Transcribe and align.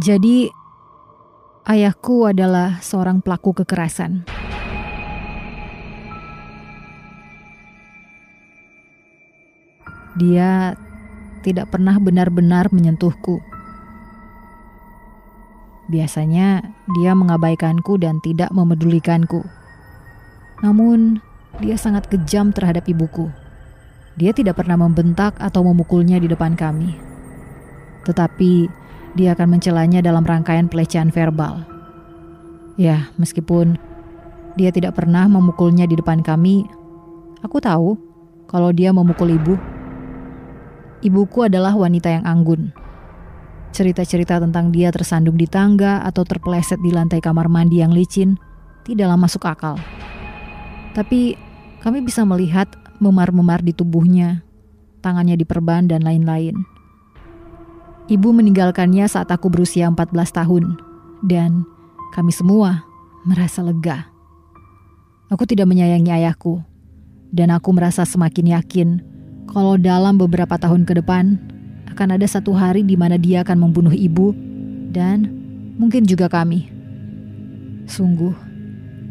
Jadi, 0.00 0.48
ayahku 1.68 2.24
adalah 2.24 2.80
seorang 2.80 3.20
pelaku 3.20 3.52
kekerasan. 3.52 4.24
Dia 10.16 10.72
tidak 11.44 11.68
pernah 11.68 12.00
benar-benar 12.00 12.72
menyentuhku. 12.72 13.44
Biasanya 15.92 16.64
dia 16.96 17.12
mengabaikanku 17.12 18.00
dan 18.00 18.24
tidak 18.24 18.48
memedulikanku. 18.56 19.44
Namun, 20.64 21.20
dia 21.60 21.76
sangat 21.76 22.08
kejam 22.08 22.56
terhadap 22.56 22.88
ibuku. 22.88 23.28
Dia 24.16 24.32
tidak 24.32 24.64
pernah 24.64 24.80
membentak 24.80 25.36
atau 25.36 25.60
memukulnya 25.60 26.16
di 26.16 26.24
depan 26.24 26.56
kami. 26.56 26.96
Tetapi, 28.08 28.79
dia 29.18 29.34
akan 29.34 29.58
mencelanya 29.58 30.00
dalam 30.02 30.22
rangkaian 30.22 30.70
pelecehan 30.70 31.10
verbal. 31.10 31.66
Ya, 32.78 33.10
meskipun 33.20 33.76
dia 34.54 34.70
tidak 34.70 34.98
pernah 34.98 35.26
memukulnya 35.26 35.84
di 35.86 35.98
depan 35.98 36.22
kami, 36.22 36.66
aku 37.42 37.58
tahu 37.62 37.98
kalau 38.50 38.70
dia 38.70 38.90
memukul 38.90 39.30
ibu. 39.30 39.54
Ibuku 41.00 41.48
adalah 41.48 41.72
wanita 41.72 42.12
yang 42.12 42.28
anggun, 42.28 42.76
Cerita-cerita 43.70 44.42
tentang 44.42 44.74
dia 44.74 44.90
tersandung 44.90 45.38
di 45.38 45.46
tangga 45.46 46.02
atau 46.02 46.26
terpeleset 46.26 46.82
di 46.82 46.90
lantai 46.90 47.22
kamar 47.22 47.46
mandi 47.46 47.78
yang 47.78 47.94
licin 47.94 48.34
tidaklah 48.82 49.14
masuk 49.14 49.46
akal. 49.46 49.78
Tapi 50.90 51.38
kami 51.78 52.02
bisa 52.02 52.26
melihat 52.26 52.66
memar-memar 52.98 53.62
di 53.62 53.70
tubuhnya, 53.70 54.42
tangannya 55.06 55.38
diperban 55.38 55.86
dan 55.86 56.02
lain-lain. 56.02 56.58
Ibu 58.10 58.34
meninggalkannya 58.34 59.06
saat 59.06 59.30
aku 59.30 59.46
berusia 59.46 59.86
14 59.86 60.10
tahun 60.34 60.74
dan 61.22 61.62
kami 62.10 62.34
semua 62.34 62.82
merasa 63.22 63.62
lega. 63.62 64.10
Aku 65.30 65.46
tidak 65.46 65.70
menyayangi 65.70 66.10
ayahku 66.10 66.58
dan 67.30 67.54
aku 67.54 67.70
merasa 67.70 68.02
semakin 68.02 68.58
yakin 68.58 68.88
kalau 69.46 69.78
dalam 69.78 70.18
beberapa 70.18 70.58
tahun 70.58 70.90
ke 70.90 70.98
depan 70.98 71.38
akan 71.94 72.18
ada 72.18 72.26
satu 72.26 72.50
hari 72.50 72.82
di 72.82 72.98
mana 72.98 73.14
dia 73.14 73.46
akan 73.46 73.70
membunuh 73.70 73.94
ibu 73.94 74.34
dan 74.90 75.30
mungkin 75.78 76.02
juga 76.02 76.26
kami. 76.26 76.66
Sungguh, 77.86 78.34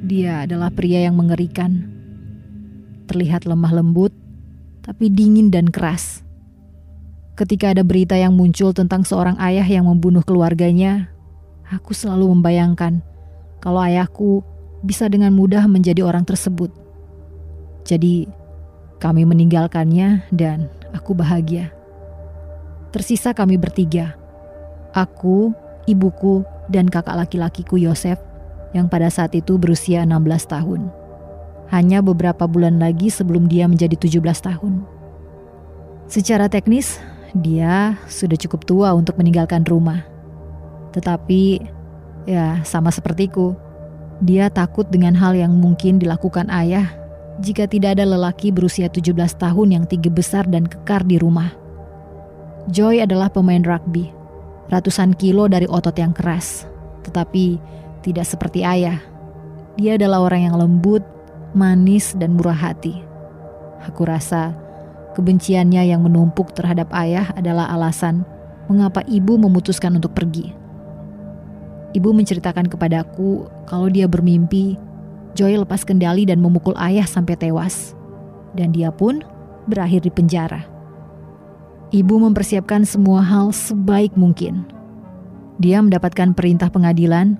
dia 0.03 0.43
adalah 0.43 0.75
pria 0.75 1.07
yang 1.07 1.15
mengerikan. 1.15 1.87
Terlihat 3.07 3.47
lemah 3.47 3.79
lembut, 3.79 4.11
tapi 4.83 5.07
dingin 5.07 5.47
dan 5.47 5.71
keras. 5.71 6.19
Ketika 7.39 7.71
ada 7.71 7.87
berita 7.87 8.19
yang 8.19 8.35
muncul 8.35 8.75
tentang 8.75 9.07
seorang 9.07 9.39
ayah 9.39 9.63
yang 9.63 9.87
membunuh 9.87 10.19
keluarganya, 10.27 11.07
aku 11.71 11.95
selalu 11.95 12.35
membayangkan 12.35 12.99
kalau 13.63 13.79
ayahku 13.79 14.43
bisa 14.83 15.07
dengan 15.07 15.31
mudah 15.31 15.63
menjadi 15.71 16.03
orang 16.03 16.27
tersebut. 16.27 16.67
Jadi, 17.87 18.27
kami 18.99 19.23
meninggalkannya, 19.23 20.27
dan 20.35 20.67
aku 20.91 21.15
bahagia. 21.15 21.71
Tersisa 22.91 23.31
kami 23.31 23.55
bertiga. 23.55 24.19
Aku, 24.91 25.55
ibuku, 25.87 26.43
dan 26.67 26.91
kakak 26.91 27.15
laki-lakiku 27.15 27.79
Yosef 27.79 28.19
yang 28.75 28.91
pada 28.91 29.07
saat 29.07 29.31
itu 29.31 29.55
berusia 29.55 30.03
16 30.03 30.43
tahun. 30.43 30.91
Hanya 31.71 32.03
beberapa 32.03 32.51
bulan 32.51 32.83
lagi 32.83 33.07
sebelum 33.07 33.47
dia 33.47 33.63
menjadi 33.63 33.95
17 33.95 34.43
tahun. 34.43 34.83
Secara 36.11 36.51
teknis, 36.51 36.99
dia 37.37 37.97
sudah 38.09 38.37
cukup 38.37 38.65
tua 38.65 38.89
untuk 38.97 39.17
meninggalkan 39.17 39.61
rumah. 39.65 40.05
Tetapi, 40.95 41.61
ya 42.25 42.61
sama 42.65 42.89
sepertiku, 42.89 43.53
dia 44.19 44.49
takut 44.51 44.89
dengan 44.89 45.15
hal 45.15 45.37
yang 45.37 45.53
mungkin 45.55 46.01
dilakukan 46.01 46.49
ayah 46.51 46.91
jika 47.39 47.69
tidak 47.69 47.95
ada 47.95 48.03
lelaki 48.03 48.51
berusia 48.51 48.91
17 48.91 49.15
tahun 49.39 49.67
yang 49.71 49.83
tinggi 49.87 50.11
besar 50.11 50.43
dan 50.49 50.67
kekar 50.67 51.07
di 51.07 51.15
rumah. 51.15 51.55
Joy 52.67 52.99
adalah 53.01 53.31
pemain 53.31 53.63
rugby, 53.63 54.11
ratusan 54.67 55.15
kilo 55.15 55.47
dari 55.47 55.65
otot 55.65 55.95
yang 55.95 56.11
keras, 56.11 56.67
tetapi 57.07 57.57
tidak 58.03 58.27
seperti 58.27 58.67
ayah. 58.67 58.99
Dia 59.79 59.95
adalah 59.95 60.27
orang 60.27 60.51
yang 60.51 60.55
lembut, 60.59 61.01
manis, 61.55 62.11
dan 62.19 62.35
murah 62.35 62.57
hati. 62.57 62.99
Aku 63.87 64.03
rasa 64.03 64.51
kebenciannya 65.19 65.91
yang 65.91 66.07
menumpuk 66.07 66.55
terhadap 66.55 66.87
ayah 66.95 67.27
adalah 67.35 67.67
alasan 67.67 68.23
mengapa 68.71 69.03
ibu 69.03 69.35
memutuskan 69.35 69.99
untuk 69.99 70.15
pergi. 70.15 70.55
Ibu 71.91 72.15
menceritakan 72.15 72.71
kepadaku 72.71 73.51
kalau 73.67 73.91
dia 73.91 74.07
bermimpi 74.07 74.79
Joy 75.37 75.61
lepas 75.61 75.85
kendali 75.85 76.25
dan 76.25 76.41
memukul 76.41 76.73
ayah 76.81 77.05
sampai 77.05 77.37
tewas. 77.37 77.93
Dan 78.57 78.73
dia 78.73 78.89
pun 78.89 79.21
berakhir 79.69 80.01
di 80.05 80.11
penjara. 80.11 80.65
Ibu 81.93 82.21
mempersiapkan 82.21 82.85
semua 82.85 83.21
hal 83.21 83.53
sebaik 83.53 84.13
mungkin. 84.17 84.65
Dia 85.61 85.81
mendapatkan 85.85 86.33
perintah 86.33 86.69
pengadilan 86.69 87.37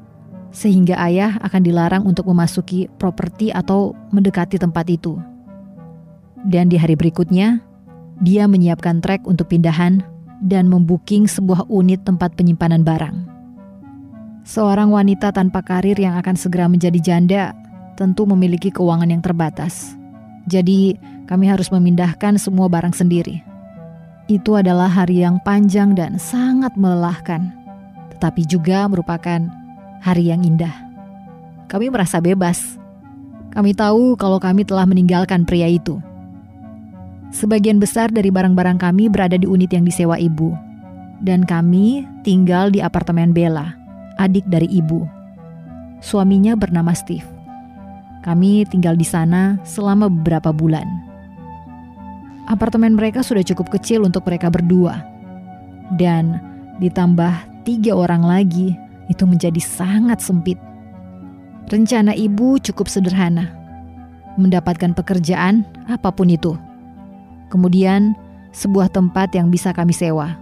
sehingga 0.50 0.98
ayah 1.06 1.38
akan 1.46 1.62
dilarang 1.62 2.04
untuk 2.06 2.26
memasuki 2.30 2.90
properti 2.98 3.54
atau 3.54 3.94
mendekati 4.14 4.58
tempat 4.58 4.86
itu. 4.90 5.18
Dan 6.42 6.72
di 6.72 6.78
hari 6.80 6.98
berikutnya, 6.98 7.62
dia 8.20 8.48
menyiapkan 8.48 9.00
trek 9.00 9.24
untuk 9.24 9.52
pindahan 9.52 10.04
dan 10.44 10.68
membuking 10.68 11.28
sebuah 11.28 11.68
unit 11.68 12.04
tempat 12.04 12.36
penyimpanan 12.36 12.84
barang. 12.84 13.28
Seorang 14.48 14.90
wanita 14.90 15.36
tanpa 15.36 15.62
karir 15.62 16.00
yang 16.00 16.16
akan 16.18 16.36
segera 16.40 16.66
menjadi 16.72 17.00
janda 17.00 17.44
tentu 18.00 18.24
memiliki 18.24 18.72
keuangan 18.72 19.12
yang 19.12 19.20
terbatas. 19.20 19.94
Jadi, 20.48 20.96
kami 21.28 21.46
harus 21.52 21.70
memindahkan 21.70 22.40
semua 22.42 22.72
barang 22.72 22.96
sendiri. 22.96 23.44
Itu 24.26 24.58
adalah 24.58 24.90
hari 24.90 25.22
yang 25.22 25.38
panjang 25.44 25.94
dan 25.94 26.18
sangat 26.18 26.74
melelahkan, 26.80 27.54
tetapi 28.16 28.48
juga 28.48 28.88
merupakan 28.90 29.46
hari 30.02 30.32
yang 30.32 30.42
indah. 30.42 30.74
Kami 31.70 31.94
merasa 31.94 32.18
bebas. 32.18 32.80
Kami 33.54 33.78
tahu 33.78 34.18
kalau 34.18 34.42
kami 34.42 34.66
telah 34.66 34.90
meninggalkan 34.90 35.46
pria 35.46 35.70
itu. 35.70 36.02
Sebagian 37.30 37.78
besar 37.78 38.10
dari 38.10 38.34
barang-barang 38.34 38.82
kami 38.82 39.06
berada 39.06 39.38
di 39.38 39.46
unit 39.46 39.70
yang 39.70 39.86
disewa 39.86 40.18
ibu, 40.18 40.58
dan 41.22 41.46
kami 41.46 42.02
tinggal 42.26 42.74
di 42.74 42.82
apartemen 42.82 43.30
Bella, 43.38 43.78
adik 44.18 44.50
dari 44.50 44.66
ibu. 44.66 45.06
Suaminya 46.02 46.58
bernama 46.58 46.96
Steve. 46.98 47.28
Kami 48.26 48.66
tinggal 48.68 48.98
di 48.98 49.06
sana 49.06 49.62
selama 49.62 50.10
beberapa 50.10 50.50
bulan. 50.50 50.88
Apartemen 52.50 52.98
mereka 52.98 53.22
sudah 53.22 53.46
cukup 53.46 53.70
kecil 53.78 54.10
untuk 54.10 54.26
mereka 54.26 54.50
berdua. 54.50 55.06
Dan 55.94 56.42
ditambah 56.82 57.62
tiga 57.62 57.94
orang 57.94 58.26
lagi, 58.26 58.74
itu 59.06 59.24
menjadi 59.30 59.62
sangat 59.62 60.18
sempit. 60.18 60.58
Rencana 61.70 62.18
ibu 62.18 62.58
cukup 62.58 62.90
sederhana. 62.90 63.54
Mendapatkan 64.42 64.98
pekerjaan 64.98 65.62
apa 65.86 66.10
pun 66.10 66.34
itu. 66.34 66.58
Kemudian 67.50 68.14
sebuah 68.54 68.90
tempat 68.94 69.34
yang 69.34 69.50
bisa 69.50 69.74
kami 69.74 69.94
sewa. 69.94 70.38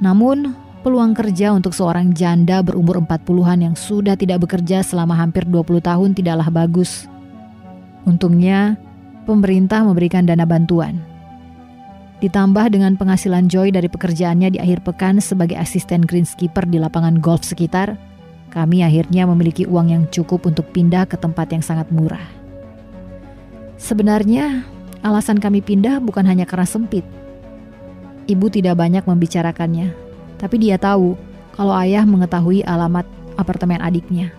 Namun, 0.00 0.56
peluang 0.80 1.12
kerja 1.12 1.52
untuk 1.52 1.76
seorang 1.76 2.16
janda 2.16 2.64
berumur 2.64 3.02
40-an 3.04 3.58
yang 3.60 3.76
sudah 3.76 4.16
tidak 4.16 4.46
bekerja 4.48 4.80
selama 4.80 5.12
hampir 5.12 5.44
20 5.44 5.82
tahun 5.84 6.10
tidaklah 6.16 6.48
bagus. 6.48 7.04
Untungnya, 8.08 8.80
pemerintah 9.28 9.84
memberikan 9.84 10.24
dana 10.24 10.48
bantuan. 10.48 10.98
Ditambah 12.20 12.72
dengan 12.72 13.00
penghasilan 13.00 13.48
Joy 13.48 13.72
dari 13.72 13.88
pekerjaannya 13.88 14.56
di 14.56 14.58
akhir 14.60 14.84
pekan 14.84 15.20
sebagai 15.24 15.56
asisten 15.56 16.04
greenskeeper 16.04 16.68
di 16.68 16.76
lapangan 16.76 17.16
golf 17.16 17.44
sekitar, 17.44 17.96
kami 18.52 18.84
akhirnya 18.84 19.24
memiliki 19.24 19.64
uang 19.64 19.88
yang 19.88 20.04
cukup 20.12 20.44
untuk 20.44 20.68
pindah 20.74 21.08
ke 21.08 21.16
tempat 21.16 21.48
yang 21.54 21.64
sangat 21.64 21.88
murah. 21.88 22.24
Sebenarnya, 23.80 24.68
alasan 25.00 25.40
kami 25.40 25.64
pindah 25.64 26.00
bukan 26.00 26.24
hanya 26.28 26.44
karena 26.44 26.68
sempit. 26.68 27.04
Ibu 28.28 28.46
tidak 28.52 28.78
banyak 28.78 29.04
membicarakannya, 29.04 29.92
tapi 30.38 30.56
dia 30.60 30.76
tahu 30.76 31.16
kalau 31.56 31.74
ayah 31.80 32.04
mengetahui 32.06 32.62
alamat 32.62 33.08
apartemen 33.34 33.82
adiknya. 33.82 34.30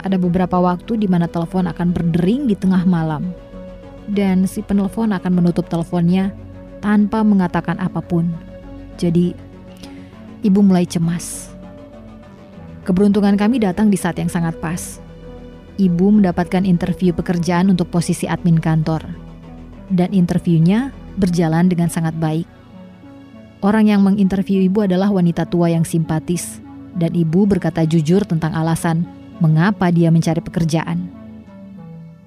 Ada 0.00 0.16
beberapa 0.16 0.56
waktu 0.56 0.96
di 0.96 1.08
mana 1.08 1.28
telepon 1.28 1.68
akan 1.68 1.92
berdering 1.92 2.48
di 2.48 2.56
tengah 2.56 2.84
malam 2.88 3.32
dan 4.08 4.48
si 4.48 4.64
penelpon 4.64 5.12
akan 5.12 5.32
menutup 5.32 5.68
teleponnya 5.68 6.32
tanpa 6.80 7.20
mengatakan 7.20 7.76
apa 7.76 8.00
pun. 8.00 8.26
Jadi, 8.96 9.36
ibu 10.40 10.60
mulai 10.64 10.84
cemas. 10.88 11.52
Keberuntungan 12.84 13.36
kami 13.36 13.60
datang 13.60 13.92
di 13.92 13.96
saat 14.00 14.16
yang 14.16 14.32
sangat 14.32 14.56
pas. 14.58 14.98
Ibu 15.76 16.20
mendapatkan 16.20 16.64
interview 16.64 17.12
pekerjaan 17.12 17.72
untuk 17.72 17.88
posisi 17.88 18.24
admin 18.28 18.60
kantor. 18.60 19.29
Dan 19.90 20.14
interviewnya 20.14 20.94
berjalan 21.18 21.66
dengan 21.66 21.90
sangat 21.90 22.14
baik. 22.16 22.46
Orang 23.60 23.90
yang 23.92 24.00
menginterview 24.00 24.64
ibu 24.64 24.86
adalah 24.86 25.12
wanita 25.12 25.44
tua 25.44 25.68
yang 25.68 25.84
simpatis, 25.84 26.64
dan 26.96 27.12
ibu 27.12 27.44
berkata 27.44 27.84
jujur 27.84 28.24
tentang 28.24 28.56
alasan 28.56 29.04
mengapa 29.42 29.92
dia 29.92 30.08
mencari 30.08 30.40
pekerjaan. 30.40 31.12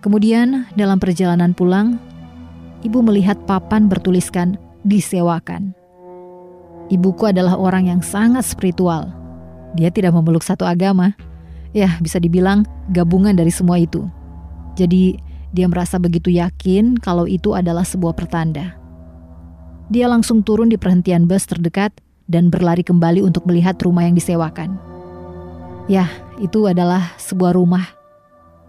Kemudian, 0.04 0.68
dalam 0.75 1.00
perjalanan 1.00 1.56
pulang, 1.56 1.98
ibu 2.83 3.00
melihat 3.01 3.39
papan 3.48 3.88
bertuliskan 3.88 4.59
"disewakan". 4.83 5.74
Ibuku 6.92 7.31
adalah 7.31 7.56
orang 7.56 7.88
yang 7.88 8.01
sangat 8.04 8.44
spiritual. 8.44 9.09
Dia 9.74 9.89
tidak 9.89 10.13
memeluk 10.13 10.44
satu 10.44 10.68
agama. 10.68 11.16
Ya, 11.74 11.98
bisa 11.98 12.21
dibilang 12.21 12.68
gabungan 12.94 13.33
dari 13.33 13.50
semua 13.50 13.81
itu. 13.81 14.06
Jadi, 14.77 15.18
dia 15.53 15.69
merasa 15.69 16.01
begitu 16.01 16.33
yakin 16.33 16.97
kalau 16.97 17.29
itu 17.29 17.53
adalah 17.53 17.85
sebuah 17.85 18.17
pertanda. 18.17 18.73
Dia 19.94 20.09
langsung 20.09 20.41
turun 20.41 20.73
di 20.73 20.81
perhentian 20.81 21.29
bus 21.29 21.45
terdekat 21.45 21.94
dan 22.25 22.50
berlari 22.50 22.81
kembali 22.81 23.21
untuk 23.21 23.45
melihat 23.45 23.77
rumah 23.85 24.09
yang 24.09 24.17
disewakan. 24.17 24.81
Ya, 25.85 26.09
itu 26.41 26.65
adalah 26.65 27.13
sebuah 27.21 27.53
rumah, 27.53 27.85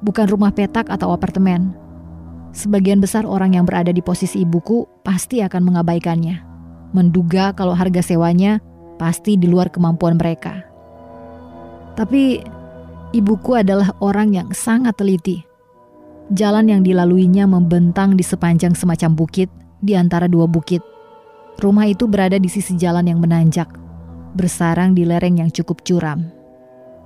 bukan 0.05 0.29
rumah 0.29 0.53
petak 0.53 0.93
atau 0.93 1.15
apartemen. 1.17 1.73
Sebagian 2.53 3.01
besar 3.01 3.25
orang 3.25 3.57
yang 3.57 3.65
berada 3.65 3.91
di 3.91 4.05
posisi 4.05 4.45
ibuku 4.45 4.85
pasti 5.01 5.41
akan 5.41 5.73
mengabaikannya, 5.73 6.37
menduga 6.93 7.57
kalau 7.57 7.73
harga 7.73 8.05
sewanya 8.05 8.61
pasti 9.01 9.41
di 9.41 9.49
luar 9.49 9.73
kemampuan 9.73 10.21
mereka. 10.21 10.63
Tapi 11.95 12.43
ibuku 13.15 13.57
adalah 13.57 13.95
orang 14.03 14.35
yang 14.35 14.49
sangat 14.51 14.99
teliti. 14.99 15.54
Jalan 16.33 16.73
yang 16.73 16.81
dilaluinya 16.81 17.45
membentang 17.45 18.17
di 18.17 18.25
sepanjang 18.25 18.73
semacam 18.73 19.13
bukit 19.13 19.53
di 19.85 19.93
antara 19.93 20.25
dua 20.25 20.49
bukit 20.49 20.81
Rumah 21.55 21.87
itu 21.87 22.11
berada 22.11 22.35
di 22.35 22.51
sisi 22.51 22.75
jalan 22.75 23.07
yang 23.07 23.23
menanjak, 23.23 23.71
bersarang 24.35 24.91
di 24.91 25.07
lereng 25.07 25.39
yang 25.39 25.51
cukup 25.55 25.87
curam. 25.87 26.27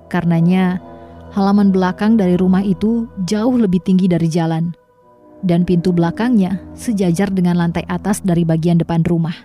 Karenanya, 0.09 0.81
halaman 1.37 1.69
belakang 1.69 2.17
dari 2.17 2.33
rumah 2.33 2.65
itu 2.65 3.05
jauh 3.29 3.53
lebih 3.53 3.77
tinggi 3.85 4.09
dari 4.09 4.25
jalan, 4.25 4.73
dan 5.45 5.69
pintu 5.69 5.93
belakangnya 5.93 6.57
sejajar 6.73 7.29
dengan 7.29 7.61
lantai 7.61 7.85
atas 7.85 8.25
dari 8.25 8.41
bagian 8.41 8.81
depan 8.81 9.05
rumah. 9.05 9.37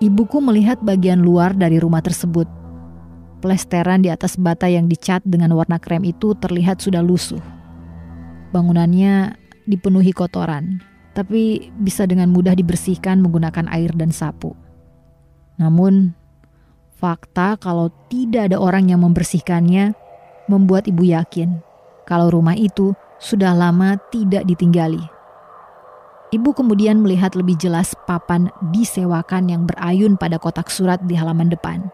Ibuku 0.00 0.40
melihat 0.40 0.80
bagian 0.80 1.20
luar 1.20 1.52
dari 1.52 1.76
rumah 1.76 2.00
tersebut. 2.00 2.48
Plesteran 3.44 4.00
di 4.00 4.08
atas 4.08 4.40
bata 4.40 4.64
yang 4.72 4.88
dicat 4.88 5.20
dengan 5.28 5.52
warna 5.52 5.76
krem 5.76 6.00
itu 6.08 6.32
terlihat 6.32 6.80
sudah 6.80 7.04
lusuh. 7.04 7.55
Bangunannya 8.54 9.34
dipenuhi 9.66 10.14
kotoran, 10.14 10.78
tapi 11.16 11.72
bisa 11.80 12.06
dengan 12.06 12.30
mudah 12.30 12.54
dibersihkan 12.54 13.18
menggunakan 13.24 13.66
air 13.72 13.90
dan 13.96 14.12
sapu. 14.14 14.54
Namun, 15.56 16.12
fakta 17.00 17.56
kalau 17.56 17.88
tidak 18.12 18.52
ada 18.52 18.60
orang 18.60 18.92
yang 18.92 19.02
membersihkannya 19.02 19.96
membuat 20.46 20.86
ibu 20.86 21.02
yakin 21.02 21.58
kalau 22.06 22.30
rumah 22.30 22.54
itu 22.54 22.94
sudah 23.18 23.52
lama 23.52 23.98
tidak 24.14 24.46
ditinggali. 24.46 25.02
Ibu 26.30 26.54
kemudian 26.54 27.02
melihat 27.02 27.34
lebih 27.38 27.54
jelas 27.58 27.94
papan 28.06 28.50
disewakan 28.74 29.46
yang 29.50 29.62
berayun 29.66 30.18
pada 30.18 30.38
kotak 30.42 30.70
surat 30.70 30.98
di 31.06 31.14
halaman 31.14 31.50
depan. 31.50 31.86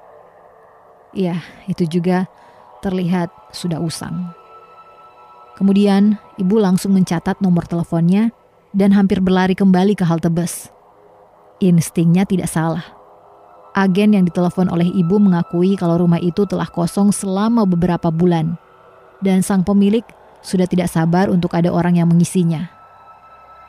Ya, 1.13 1.45
itu 1.69 1.85
juga 1.85 2.25
terlihat 2.81 3.29
sudah 3.53 3.77
usang. 3.81 4.33
Kemudian, 5.63 6.19
ibu 6.43 6.59
langsung 6.59 6.91
mencatat 6.99 7.39
nomor 7.39 7.71
teleponnya 7.71 8.35
dan 8.75 8.91
hampir 8.91 9.23
berlari 9.23 9.55
kembali 9.55 9.95
ke 9.95 10.03
halte 10.03 10.27
bus. 10.27 10.75
Instingnya 11.63 12.27
tidak 12.27 12.51
salah. 12.51 12.83
Agen 13.71 14.11
yang 14.11 14.27
ditelepon 14.27 14.67
oleh 14.67 14.91
ibu 14.91 15.23
mengakui 15.23 15.79
kalau 15.79 16.03
rumah 16.03 16.19
itu 16.19 16.43
telah 16.51 16.67
kosong 16.67 17.15
selama 17.15 17.63
beberapa 17.63 18.11
bulan, 18.11 18.59
dan 19.23 19.47
sang 19.47 19.63
pemilik 19.63 20.03
sudah 20.43 20.67
tidak 20.67 20.91
sabar 20.91 21.31
untuk 21.31 21.55
ada 21.55 21.71
orang 21.71 21.95
yang 21.95 22.11
mengisinya. 22.11 22.67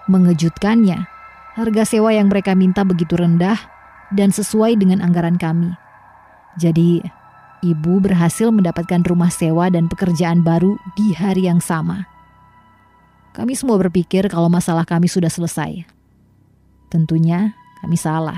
Mengejutkannya, 0.10 1.06
harga 1.54 1.84
sewa 1.86 2.10
yang 2.10 2.26
mereka 2.26 2.58
minta 2.58 2.82
begitu 2.82 3.22
rendah 3.22 3.62
dan 4.10 4.34
sesuai 4.34 4.82
dengan 4.82 4.98
anggaran 4.98 5.38
kami. 5.38 5.78
Jadi, 6.58 7.06
ibu 7.64 8.04
berhasil 8.04 8.52
mendapatkan 8.52 9.00
rumah 9.08 9.32
sewa 9.32 9.72
dan 9.72 9.88
pekerjaan 9.88 10.44
baru 10.44 10.76
di 11.00 11.16
hari 11.16 11.48
yang 11.48 11.64
sama. 11.64 12.06
Kami 13.34 13.56
semua 13.58 13.80
berpikir 13.80 14.28
kalau 14.30 14.52
masalah 14.52 14.86
kami 14.86 15.10
sudah 15.10 15.32
selesai. 15.32 15.88
Tentunya 16.92 17.56
kami 17.82 17.98
salah. 17.98 18.38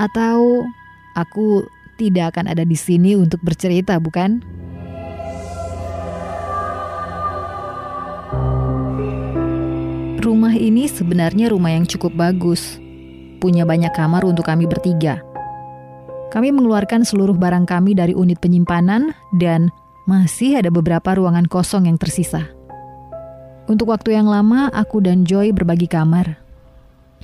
Atau 0.00 0.66
aku 1.14 1.62
tidak 2.00 2.34
akan 2.34 2.50
ada 2.50 2.66
di 2.66 2.74
sini 2.74 3.14
untuk 3.14 3.38
bercerita, 3.44 4.00
bukan? 4.02 4.42
Rumah 10.18 10.58
ini 10.58 10.90
sebenarnya 10.90 11.54
rumah 11.54 11.70
yang 11.70 11.86
cukup 11.86 12.10
bagus. 12.18 12.82
Punya 13.38 13.62
banyak 13.62 13.94
kamar 13.94 14.26
untuk 14.26 14.42
kami 14.50 14.66
bertiga. 14.66 15.22
Kami 16.36 16.52
mengeluarkan 16.52 17.00
seluruh 17.00 17.32
barang 17.32 17.64
kami 17.64 17.96
dari 17.96 18.12
unit 18.12 18.36
penyimpanan 18.36 19.16
dan 19.40 19.72
masih 20.04 20.60
ada 20.60 20.68
beberapa 20.68 21.16
ruangan 21.16 21.48
kosong 21.48 21.88
yang 21.88 21.96
tersisa. 21.96 22.44
Untuk 23.64 23.88
waktu 23.88 24.20
yang 24.20 24.28
lama, 24.28 24.68
aku 24.68 25.00
dan 25.00 25.24
Joy 25.24 25.56
berbagi 25.56 25.88
kamar. 25.88 26.36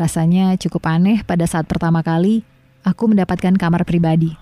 Rasanya 0.00 0.56
cukup 0.56 0.88
aneh 0.88 1.20
pada 1.28 1.44
saat 1.44 1.68
pertama 1.68 2.00
kali 2.00 2.40
aku 2.88 3.12
mendapatkan 3.12 3.52
kamar 3.52 3.84
pribadi. 3.84 4.32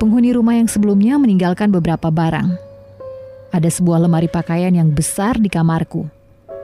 Penghuni 0.00 0.32
rumah 0.32 0.56
yang 0.56 0.72
sebelumnya 0.72 1.20
meninggalkan 1.20 1.68
beberapa 1.68 2.08
barang. 2.08 2.56
Ada 3.52 3.68
sebuah 3.68 4.08
lemari 4.08 4.32
pakaian 4.32 4.72
yang 4.72 4.96
besar 4.96 5.36
di 5.36 5.52
kamarku, 5.52 6.08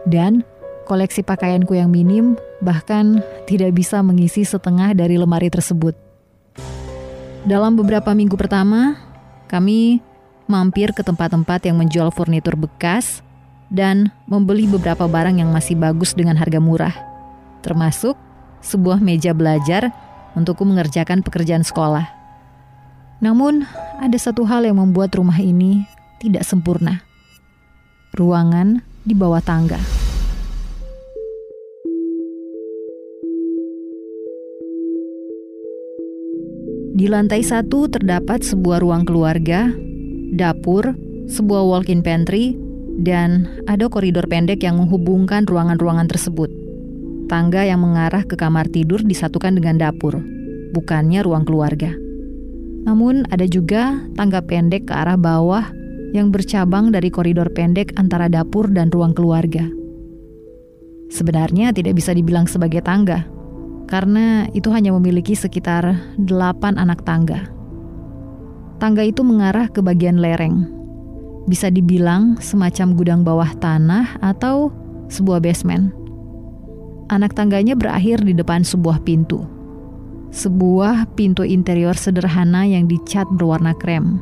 dan 0.09 0.41
koleksi 0.89 1.21
pakaianku 1.21 1.77
yang 1.77 1.93
minim 1.93 2.33
bahkan 2.65 3.21
tidak 3.45 3.77
bisa 3.77 4.01
mengisi 4.01 4.41
setengah 4.41 4.97
dari 4.97 5.21
lemari 5.21 5.53
tersebut. 5.53 6.08
Dalam 7.47 7.79
beberapa 7.79 8.11
minggu 8.17 8.35
pertama, 8.35 8.99
kami 9.47 10.03
mampir 10.51 10.91
ke 10.91 11.07
tempat-tempat 11.07 11.71
yang 11.71 11.79
menjual 11.79 12.11
furnitur 12.11 12.59
bekas 12.59 13.23
dan 13.71 14.11
membeli 14.27 14.67
beberapa 14.67 15.07
barang 15.07 15.39
yang 15.39 15.53
masih 15.55 15.79
bagus 15.79 16.17
dengan 16.17 16.35
harga 16.35 16.59
murah, 16.59 16.97
termasuk 17.63 18.19
sebuah 18.65 18.99
meja 18.99 19.31
belajar 19.37 19.95
untukku 20.35 20.67
mengerjakan 20.67 21.23
pekerjaan 21.23 21.63
sekolah. 21.63 22.11
Namun, 23.23 23.67
ada 23.99 24.19
satu 24.19 24.47
hal 24.47 24.67
yang 24.67 24.79
membuat 24.79 25.15
rumah 25.15 25.39
ini 25.39 25.87
tidak 26.19 26.43
sempurna. 26.43 27.03
Ruangan 28.15 28.83
di 29.07 29.15
bawah 29.15 29.43
tangga. 29.43 30.08
Di 36.99 37.07
lantai 37.07 37.47
satu 37.47 37.87
terdapat 37.87 38.43
sebuah 38.43 38.83
ruang 38.83 39.07
keluarga, 39.07 39.71
dapur, 40.35 40.99
sebuah 41.31 41.63
walk-in 41.63 42.03
pantry, 42.03 42.59
dan 42.99 43.47
ada 43.71 43.87
koridor 43.87 44.27
pendek 44.27 44.67
yang 44.67 44.83
menghubungkan 44.83 45.47
ruangan-ruangan 45.47 46.11
tersebut. 46.11 46.51
Tangga 47.31 47.63
yang 47.63 47.87
mengarah 47.87 48.27
ke 48.27 48.35
kamar 48.35 48.67
tidur 48.67 48.99
disatukan 48.99 49.55
dengan 49.55 49.79
dapur, 49.79 50.19
bukannya 50.75 51.23
ruang 51.23 51.47
keluarga. 51.47 51.95
Namun 52.83 53.31
ada 53.31 53.47
juga 53.47 54.03
tangga 54.19 54.43
pendek 54.43 54.91
ke 54.91 54.93
arah 54.99 55.15
bawah 55.15 55.71
yang 56.11 56.35
bercabang 56.35 56.91
dari 56.91 57.15
koridor 57.15 57.55
pendek 57.55 57.95
antara 57.95 58.27
dapur 58.27 58.67
dan 58.75 58.91
ruang 58.91 59.15
keluarga. 59.15 59.71
Sebenarnya 61.15 61.71
tidak 61.71 61.95
bisa 61.95 62.11
dibilang 62.11 62.51
sebagai 62.51 62.83
tangga, 62.83 63.23
karena 63.89 64.47
itu 64.53 64.69
hanya 64.69 64.93
memiliki 64.93 65.33
sekitar 65.33 65.97
delapan 66.21 66.77
anak 66.77 67.03
tangga. 67.03 67.49
Tangga 68.79 69.03
itu 69.03 69.27
mengarah 69.27 69.67
ke 69.67 69.83
bagian 69.83 70.23
lereng, 70.23 70.69
bisa 71.51 71.73
dibilang 71.73 72.39
semacam 72.39 72.95
gudang 72.95 73.21
bawah 73.27 73.51
tanah 73.59 74.21
atau 74.23 74.71
sebuah 75.11 75.43
basement. 75.43 75.91
Anak 77.09 77.33
tangganya 77.33 77.73
berakhir 77.73 78.21
di 78.23 78.37
depan 78.37 78.63
sebuah 78.63 79.01
pintu. 79.03 79.49
Sebuah 80.29 81.09
pintu 81.17 81.41
interior 81.41 81.97
sederhana 81.97 82.69
yang 82.69 82.85
dicat 82.85 83.25
berwarna 83.33 83.73
krem. 83.73 84.21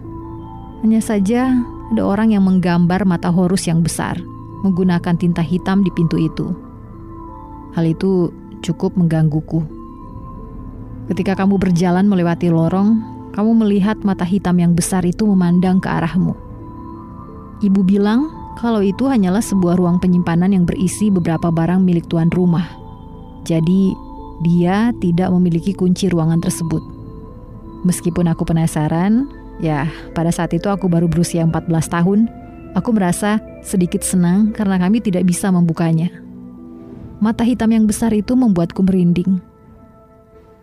Hanya 0.86 1.02
saja 1.02 1.50
ada 1.90 2.02
orang 2.06 2.30
yang 2.30 2.46
menggambar 2.46 3.02
mata 3.02 3.34
horus 3.34 3.66
yang 3.66 3.82
besar 3.82 4.14
menggunakan 4.62 5.14
tinta 5.18 5.42
hitam 5.42 5.82
di 5.82 5.90
pintu 5.94 6.16
itu. 6.16 6.54
Hal 7.74 7.84
itu 7.90 8.30
cukup 8.62 8.94
menggangguku. 8.96 9.64
Ketika 11.06 11.38
kamu 11.38 11.58
berjalan 11.60 12.10
melewati 12.10 12.50
lorong, 12.50 12.98
kamu 13.36 13.50
melihat 13.62 14.00
mata 14.02 14.24
hitam 14.24 14.58
yang 14.58 14.72
besar 14.72 15.04
itu 15.04 15.28
memandang 15.28 15.78
ke 15.78 15.86
arahmu. 15.86 16.34
Ibu 17.62 17.80
bilang 17.84 18.32
kalau 18.56 18.80
itu 18.80 19.04
hanyalah 19.04 19.44
sebuah 19.44 19.76
ruang 19.76 20.00
penyimpanan 20.00 20.56
yang 20.56 20.64
berisi 20.64 21.12
beberapa 21.12 21.52
barang 21.52 21.84
milik 21.84 22.08
tuan 22.08 22.32
rumah. 22.32 22.64
Jadi, 23.44 23.92
dia 24.42 24.90
tidak 24.98 25.30
memiliki 25.32 25.76
kunci 25.76 26.08
ruangan 26.10 26.42
tersebut. 26.42 26.82
Meskipun 27.86 28.26
aku 28.26 28.42
penasaran, 28.42 29.30
ya 29.62 29.86
pada 30.16 30.34
saat 30.34 30.50
itu 30.56 30.66
aku 30.66 30.90
baru 30.90 31.06
berusia 31.06 31.44
14 31.46 31.70
tahun, 31.86 32.26
aku 32.74 32.90
merasa 32.90 33.38
sedikit 33.62 34.02
senang 34.02 34.50
karena 34.50 34.80
kami 34.80 34.98
tidak 34.98 35.22
bisa 35.22 35.48
membukanya. 35.54 36.25
Mata 37.16 37.48
hitam 37.48 37.72
yang 37.72 37.88
besar 37.88 38.12
itu 38.12 38.36
membuatku 38.36 38.84
merinding. 38.84 39.40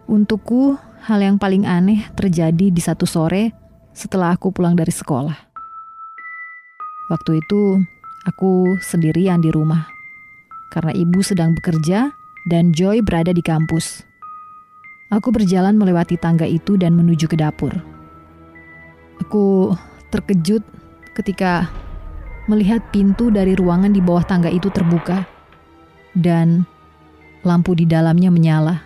Untukku, 0.05 0.77
hal 1.01 1.19
yang 1.19 1.41
paling 1.41 1.65
aneh 1.65 2.05
terjadi 2.13 2.69
di 2.69 2.81
satu 2.81 3.10
sore 3.10 3.50
setelah 3.89 4.38
aku 4.38 4.53
pulang 4.53 4.77
dari 4.77 4.93
sekolah. 4.93 5.33
Waktu 7.10 7.41
itu, 7.41 7.81
aku 8.29 8.77
sendirian 8.86 9.41
di 9.41 9.50
rumah 9.50 9.89
karena 10.69 10.93
ibu 10.93 11.25
sedang 11.25 11.57
bekerja 11.57 12.13
dan 12.50 12.69
Joy 12.69 13.01
berada 13.01 13.33
di 13.33 13.41
kampus. 13.41 14.05
Aku 15.10 15.33
berjalan 15.33 15.77
melewati 15.77 16.17
tangga 16.17 16.45
itu 16.45 16.77
dan 16.77 16.93
menuju 16.93 17.29
ke 17.29 17.38
dapur. 17.38 17.74
Aku 19.25 19.74
terkejut 20.13 20.62
ketika 21.17 21.69
melihat 22.45 22.81
pintu 22.93 23.33
dari 23.33 23.57
ruangan 23.57 23.93
di 23.93 24.01
bawah 24.01 24.25
tangga 24.25 24.50
itu 24.50 24.69
terbuka 24.69 25.32
dan 26.13 26.65
lampu 27.43 27.75
di 27.77 27.86
dalamnya 27.86 28.29
menyala. 28.29 28.86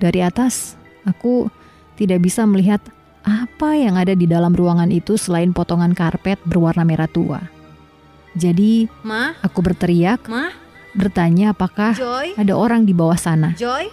Dari 0.00 0.20
atas, 0.24 0.74
aku 1.06 1.50
tidak 1.94 2.24
bisa 2.24 2.44
melihat 2.48 2.80
apa 3.26 3.74
yang 3.74 3.98
ada 3.98 4.14
di 4.14 4.24
dalam 4.28 4.54
ruangan 4.54 4.88
itu 4.94 5.18
selain 5.18 5.50
potongan 5.50 5.92
karpet 5.92 6.38
berwarna 6.46 6.86
merah 6.86 7.10
tua. 7.10 7.42
Jadi, 8.36 8.86
Ma? 9.02 9.32
aku 9.40 9.64
berteriak, 9.64 10.28
Ma? 10.28 10.52
bertanya 10.92 11.56
apakah 11.56 11.96
Joy? 11.96 12.36
ada 12.36 12.52
orang 12.52 12.84
di 12.84 12.92
bawah 12.92 13.16
sana. 13.16 13.56
Joy? 13.56 13.88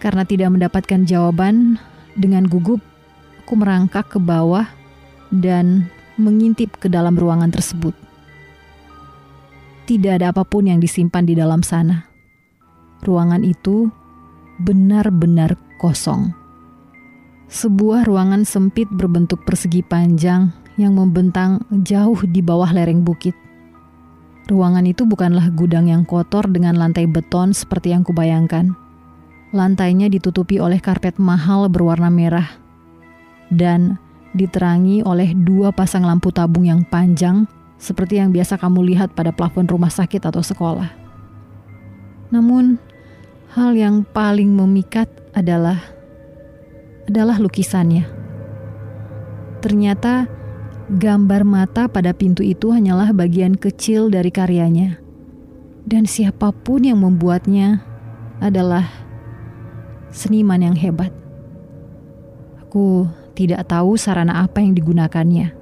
Karena 0.00 0.26
tidak 0.26 0.50
mendapatkan 0.50 1.04
jawaban, 1.06 1.78
dengan 2.16 2.44
gugup 2.44 2.80
aku 3.52 3.60
merangkak 3.60 4.08
ke 4.08 4.16
bawah 4.16 4.64
dan 5.28 5.92
mengintip 6.16 6.80
ke 6.80 6.88
dalam 6.88 7.16
ruangan 7.16 7.52
tersebut. 7.52 7.92
Tidak 9.82 10.12
ada 10.14 10.30
apa 10.30 10.46
pun 10.46 10.70
yang 10.70 10.78
disimpan 10.78 11.26
di 11.26 11.34
dalam 11.34 11.60
sana. 11.66 12.06
Ruangan 13.02 13.42
itu 13.42 13.90
benar-benar 14.62 15.58
kosong. 15.82 16.30
Sebuah 17.50 18.06
ruangan 18.06 18.46
sempit 18.46 18.86
berbentuk 18.88 19.42
persegi 19.42 19.82
panjang 19.82 20.54
yang 20.80 20.96
membentang 20.96 21.66
jauh 21.82 22.16
di 22.24 22.40
bawah 22.40 22.70
lereng 22.70 23.02
bukit. 23.02 23.34
Ruangan 24.48 24.86
itu 24.86 25.04
bukanlah 25.04 25.50
gudang 25.52 25.90
yang 25.90 26.06
kotor 26.06 26.46
dengan 26.48 26.78
lantai 26.78 27.10
beton 27.10 27.50
seperti 27.52 27.92
yang 27.92 28.06
kubayangkan. 28.06 28.74
Lantainya 29.52 30.08
ditutupi 30.08 30.62
oleh 30.62 30.80
karpet 30.80 31.20
mahal 31.20 31.68
berwarna 31.68 32.08
merah 32.08 32.48
dan 33.52 34.00
diterangi 34.32 35.04
oleh 35.04 35.36
dua 35.36 35.76
pasang 35.76 36.08
lampu 36.08 36.32
tabung 36.32 36.64
yang 36.64 36.88
panjang 36.88 37.44
seperti 37.82 38.22
yang 38.22 38.30
biasa 38.30 38.54
kamu 38.54 38.94
lihat 38.94 39.18
pada 39.18 39.34
plafon 39.34 39.66
rumah 39.66 39.90
sakit 39.90 40.22
atau 40.22 40.38
sekolah. 40.38 40.94
Namun, 42.30 42.78
hal 43.58 43.74
yang 43.74 44.06
paling 44.06 44.54
memikat 44.54 45.10
adalah 45.34 45.82
adalah 47.10 47.42
lukisannya. 47.42 48.06
Ternyata 49.58 50.30
Gambar 50.92 51.46
mata 51.48 51.88
pada 51.88 52.12
pintu 52.12 52.44
itu 52.44 52.68
hanyalah 52.68 53.16
bagian 53.16 53.56
kecil 53.56 54.12
dari 54.12 54.28
karyanya, 54.28 55.00
dan 55.88 56.04
siapa 56.04 56.52
pun 56.52 56.84
yang 56.84 57.00
membuatnya 57.00 57.80
adalah 58.44 58.90
seniman 60.12 60.60
yang 60.60 60.76
hebat. 60.76 61.08
Aku 62.66 63.08
tidak 63.32 63.72
tahu 63.72 63.96
sarana 63.96 64.44
apa 64.44 64.60
yang 64.60 64.76
digunakannya, 64.76 65.56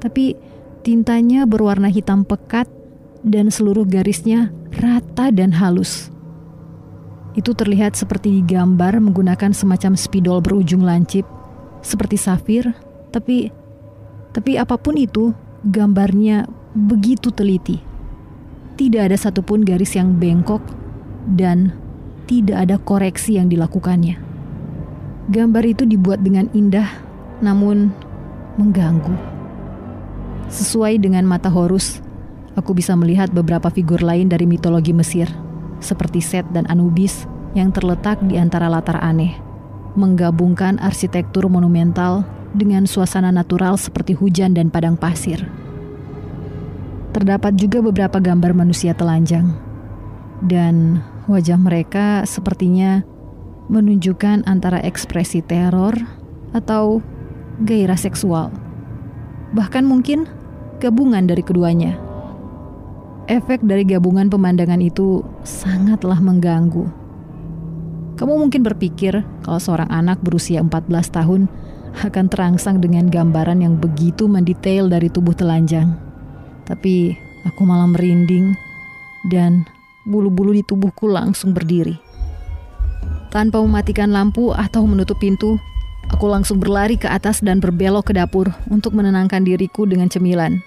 tapi 0.00 0.38
tintanya 0.86 1.50
berwarna 1.50 1.90
hitam 1.90 2.22
pekat 2.22 2.70
dan 3.26 3.50
seluruh 3.50 3.82
garisnya 3.82 4.54
rata 4.78 5.34
dan 5.34 5.50
halus. 5.50 6.14
Itu 7.34 7.58
terlihat 7.58 7.98
seperti 7.98 8.30
digambar 8.38 9.02
menggunakan 9.02 9.50
semacam 9.50 9.98
spidol 9.98 10.38
berujung 10.38 10.86
lancip, 10.86 11.26
seperti 11.82 12.14
safir, 12.14 12.70
tapi 13.10 13.50
tapi 14.30 14.54
apa 14.54 14.78
pun 14.78 14.94
itu, 14.94 15.34
gambarnya 15.66 16.46
begitu 16.70 17.34
teliti. 17.34 17.82
Tidak 18.78 19.10
ada 19.10 19.18
satupun 19.18 19.66
garis 19.66 19.98
yang 19.98 20.14
bengkok 20.14 20.62
dan 21.34 21.74
tidak 22.30 22.62
ada 22.62 22.78
koreksi 22.78 23.42
yang 23.42 23.50
dilakukannya. 23.50 24.22
Gambar 25.34 25.64
itu 25.66 25.82
dibuat 25.82 26.22
dengan 26.22 26.46
indah 26.54 26.86
namun 27.42 27.90
mengganggu. 28.54 29.35
Sesuai 30.46 31.02
dengan 31.02 31.26
mata 31.26 31.50
Horus, 31.50 31.98
aku 32.54 32.70
bisa 32.70 32.94
melihat 32.94 33.34
beberapa 33.34 33.66
figur 33.66 33.98
lain 33.98 34.30
dari 34.30 34.46
mitologi 34.46 34.94
Mesir, 34.94 35.26
seperti 35.82 36.22
Set 36.22 36.46
dan 36.54 36.64
Anubis 36.70 37.26
yang 37.58 37.74
terletak 37.74 38.22
di 38.22 38.38
antara 38.38 38.70
latar 38.70 39.02
aneh, 39.02 39.34
menggabungkan 39.98 40.78
arsitektur 40.78 41.50
monumental 41.50 42.22
dengan 42.54 42.86
suasana 42.86 43.34
natural 43.34 43.74
seperti 43.74 44.14
hujan 44.14 44.54
dan 44.54 44.70
padang 44.70 44.94
pasir. 44.94 45.44
Terdapat 47.10 47.56
juga 47.58 47.82
beberapa 47.82 48.22
gambar 48.22 48.52
manusia 48.54 48.92
telanjang, 48.94 49.50
dan 50.44 51.00
wajah 51.26 51.58
mereka 51.58 52.22
sepertinya 52.28 53.02
menunjukkan 53.66 54.46
antara 54.46 54.78
ekspresi 54.78 55.42
teror 55.42 55.96
atau 56.54 57.02
gairah 57.64 57.98
seksual, 57.98 58.52
bahkan 59.54 59.86
mungkin 59.86 60.26
gabungan 60.82 61.26
dari 61.28 61.42
keduanya. 61.44 61.94
Efek 63.26 63.62
dari 63.66 63.82
gabungan 63.82 64.30
pemandangan 64.30 64.78
itu 64.78 65.26
sangatlah 65.42 66.22
mengganggu. 66.22 66.86
Kamu 68.16 68.32
mungkin 68.38 68.62
berpikir 68.62 69.26
kalau 69.42 69.60
seorang 69.60 69.90
anak 69.90 70.22
berusia 70.22 70.62
14 70.62 70.88
tahun 71.10 71.50
akan 72.06 72.26
terangsang 72.30 72.78
dengan 72.78 73.10
gambaran 73.10 73.60
yang 73.60 73.76
begitu 73.76 74.30
mendetail 74.30 74.86
dari 74.86 75.10
tubuh 75.10 75.34
telanjang. 75.34 75.96
Tapi 76.64 77.18
aku 77.44 77.62
malah 77.66 77.90
merinding 77.90 78.54
dan 79.28 79.66
bulu-bulu 80.06 80.54
di 80.54 80.62
tubuhku 80.62 81.10
langsung 81.10 81.50
berdiri. 81.50 81.98
Tanpa 83.34 83.60
mematikan 83.60 84.14
lampu 84.14 84.54
atau 84.54 84.86
menutup 84.86 85.18
pintu, 85.18 85.58
aku 86.16 86.32
langsung 86.32 86.56
berlari 86.56 86.96
ke 86.96 87.04
atas 87.04 87.44
dan 87.44 87.60
berbelok 87.60 88.08
ke 88.08 88.16
dapur 88.16 88.48
untuk 88.72 88.96
menenangkan 88.96 89.44
diriku 89.44 89.84
dengan 89.84 90.08
cemilan. 90.08 90.64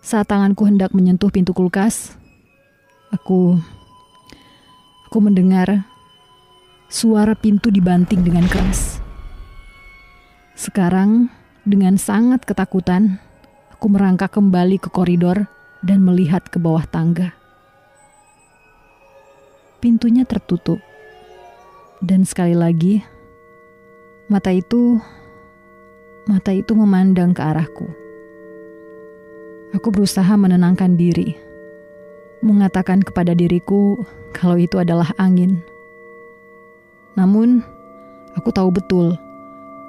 Saat 0.00 0.32
tanganku 0.32 0.64
hendak 0.64 0.96
menyentuh 0.96 1.28
pintu 1.28 1.52
kulkas, 1.52 2.16
aku 3.12 3.60
aku 5.04 5.18
mendengar 5.20 5.84
suara 6.88 7.36
pintu 7.36 7.68
dibanting 7.68 8.24
dengan 8.24 8.48
keras. 8.48 8.96
Sekarang, 10.56 11.28
dengan 11.68 12.00
sangat 12.00 12.48
ketakutan, 12.48 13.20
aku 13.76 13.92
merangkak 13.92 14.32
kembali 14.32 14.80
ke 14.80 14.88
koridor 14.88 15.52
dan 15.84 16.00
melihat 16.00 16.48
ke 16.48 16.56
bawah 16.56 16.88
tangga. 16.88 17.36
Pintunya 19.84 20.24
tertutup, 20.24 20.80
dan 22.00 22.24
sekali 22.24 22.56
lagi 22.56 23.04
mata 24.24 24.48
itu 24.48 24.96
mata 26.24 26.48
itu 26.48 26.72
memandang 26.72 27.36
ke 27.36 27.42
arahku. 27.44 27.84
Aku 29.76 29.90
berusaha 29.92 30.32
menenangkan 30.38 30.96
diri, 30.96 31.36
mengatakan 32.40 33.04
kepada 33.04 33.36
diriku 33.36 34.00
kalau 34.32 34.56
itu 34.56 34.80
adalah 34.80 35.12
angin. 35.20 35.60
Namun, 37.18 37.60
aku 38.38 38.48
tahu 38.54 38.72
betul 38.72 39.18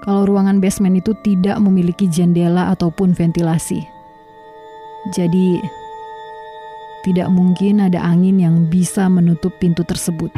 kalau 0.04 0.28
ruangan 0.28 0.60
basement 0.60 1.00
itu 1.00 1.16
tidak 1.24 1.58
memiliki 1.64 2.06
jendela 2.10 2.70
ataupun 2.76 3.16
ventilasi. 3.16 3.80
Jadi, 5.14 5.62
tidak 7.06 7.30
mungkin 7.30 7.86
ada 7.86 8.02
angin 8.02 8.42
yang 8.42 8.68
bisa 8.68 9.06
menutup 9.08 9.54
pintu 9.62 9.86
tersebut. 9.86 10.34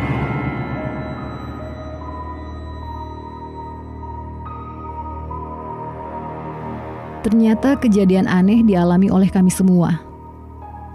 Ternyata 7.27 7.75
kejadian 7.75 8.23
aneh 8.23 8.63
dialami 8.63 9.11
oleh 9.11 9.27
kami 9.27 9.51
semua. 9.51 9.99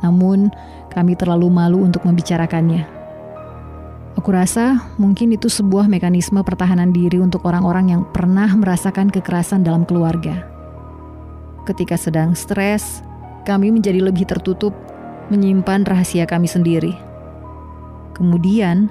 Namun, 0.00 0.48
kami 0.88 1.12
terlalu 1.12 1.52
malu 1.52 1.84
untuk 1.84 2.08
membicarakannya. 2.08 2.88
Aku 4.16 4.32
rasa 4.32 4.80
mungkin 4.96 5.36
itu 5.36 5.52
sebuah 5.52 5.92
mekanisme 5.92 6.40
pertahanan 6.40 6.88
diri 6.88 7.20
untuk 7.20 7.44
orang-orang 7.44 7.92
yang 7.92 8.02
pernah 8.16 8.48
merasakan 8.48 9.12
kekerasan 9.12 9.60
dalam 9.60 9.84
keluarga. 9.84 10.48
Ketika 11.68 12.00
sedang 12.00 12.32
stres, 12.32 13.04
kami 13.44 13.68
menjadi 13.68 14.00
lebih 14.00 14.24
tertutup, 14.24 14.72
menyimpan 15.28 15.84
rahasia 15.84 16.24
kami 16.24 16.48
sendiri. 16.48 16.96
Kemudian, 18.16 18.88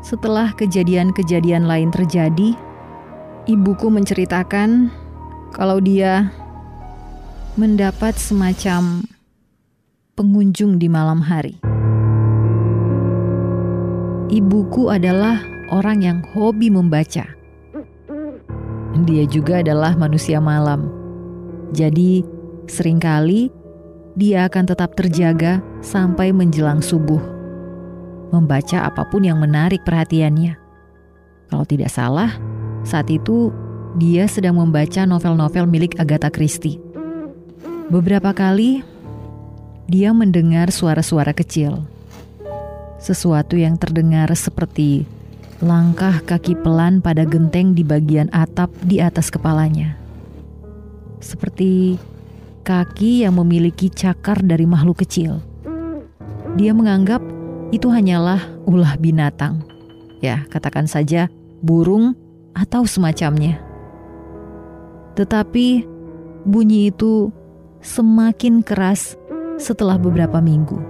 setelah 0.00 0.56
kejadian-kejadian 0.56 1.68
lain 1.68 1.92
terjadi, 1.92 2.56
ibuku 3.44 3.92
menceritakan 3.92 4.88
kalau 5.52 5.76
dia 5.76 6.32
mendapat 7.54 8.18
semacam 8.18 9.06
pengunjung 10.18 10.82
di 10.82 10.90
malam 10.90 11.22
hari. 11.22 11.62
Ibuku 14.26 14.90
adalah 14.90 15.38
orang 15.70 16.02
yang 16.02 16.18
hobi 16.34 16.66
membaca. 16.66 17.30
Dia 19.06 19.24
juga 19.30 19.62
adalah 19.62 19.94
manusia 19.94 20.42
malam. 20.42 20.90
Jadi, 21.70 22.26
sering 22.66 22.98
kali 22.98 23.54
dia 24.18 24.50
akan 24.50 24.64
tetap 24.66 24.98
terjaga 24.98 25.62
sampai 25.78 26.34
menjelang 26.34 26.82
subuh 26.82 27.22
membaca 28.34 28.82
apa 28.82 29.06
pun 29.06 29.22
yang 29.22 29.38
menarik 29.38 29.86
perhatiannya. 29.86 30.58
Kalau 31.46 31.62
tidak 31.62 31.94
salah, 31.94 32.34
saat 32.82 33.06
itu 33.06 33.54
dia 33.94 34.26
sedang 34.26 34.58
membaca 34.58 35.06
novel-novel 35.06 35.70
milik 35.70 35.94
Agatha 36.02 36.34
Christie. 36.34 36.83
Beberapa 37.84 38.32
kali 38.32 38.80
dia 39.84 40.16
mendengar 40.16 40.72
suara-suara 40.72 41.36
kecil. 41.36 41.84
Sesuatu 42.96 43.60
yang 43.60 43.76
terdengar 43.76 44.32
seperti 44.32 45.04
langkah 45.60 46.24
kaki 46.24 46.56
pelan 46.64 47.04
pada 47.04 47.28
genteng 47.28 47.76
di 47.76 47.84
bagian 47.84 48.32
atap 48.32 48.72
di 48.80 49.04
atas 49.04 49.28
kepalanya. 49.28 50.00
Seperti 51.20 52.00
kaki 52.64 53.28
yang 53.28 53.36
memiliki 53.36 53.92
cakar 53.92 54.40
dari 54.40 54.64
makhluk 54.64 55.04
kecil. 55.04 55.44
Dia 56.56 56.72
menganggap 56.72 57.20
itu 57.68 57.92
hanyalah 57.92 58.40
ulah 58.64 58.96
binatang. 58.96 59.60
Ya, 60.24 60.48
katakan 60.48 60.88
saja 60.88 61.28
burung 61.60 62.16
atau 62.56 62.88
semacamnya. 62.88 63.60
Tetapi 65.20 65.84
bunyi 66.48 66.88
itu 66.88 67.28
semakin 67.84 68.64
keras 68.64 69.12
setelah 69.60 70.00
beberapa 70.00 70.40
minggu. 70.40 70.80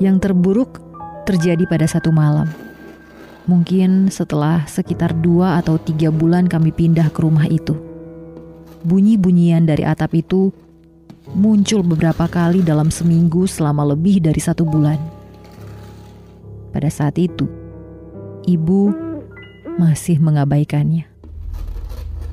Yang 0.00 0.24
terburuk 0.24 0.80
terjadi 1.28 1.68
pada 1.68 1.84
satu 1.84 2.08
malam. 2.08 2.48
Mungkin 3.44 4.08
setelah 4.08 4.64
sekitar 4.64 5.12
dua 5.12 5.60
atau 5.60 5.76
tiga 5.76 6.08
bulan 6.08 6.48
kami 6.48 6.72
pindah 6.72 7.12
ke 7.12 7.20
rumah 7.20 7.44
itu. 7.44 7.76
Bunyi-bunyian 8.82 9.68
dari 9.68 9.84
atap 9.84 10.16
itu 10.16 10.48
muncul 11.36 11.84
beberapa 11.84 12.24
kali 12.26 12.64
dalam 12.64 12.88
seminggu 12.88 13.44
selama 13.44 13.92
lebih 13.92 14.24
dari 14.24 14.40
satu 14.40 14.64
bulan. 14.64 14.98
Pada 16.72 16.88
saat 16.88 17.20
itu, 17.20 17.46
ibu 18.48 18.90
masih 19.76 20.18
mengabaikannya. 20.18 21.04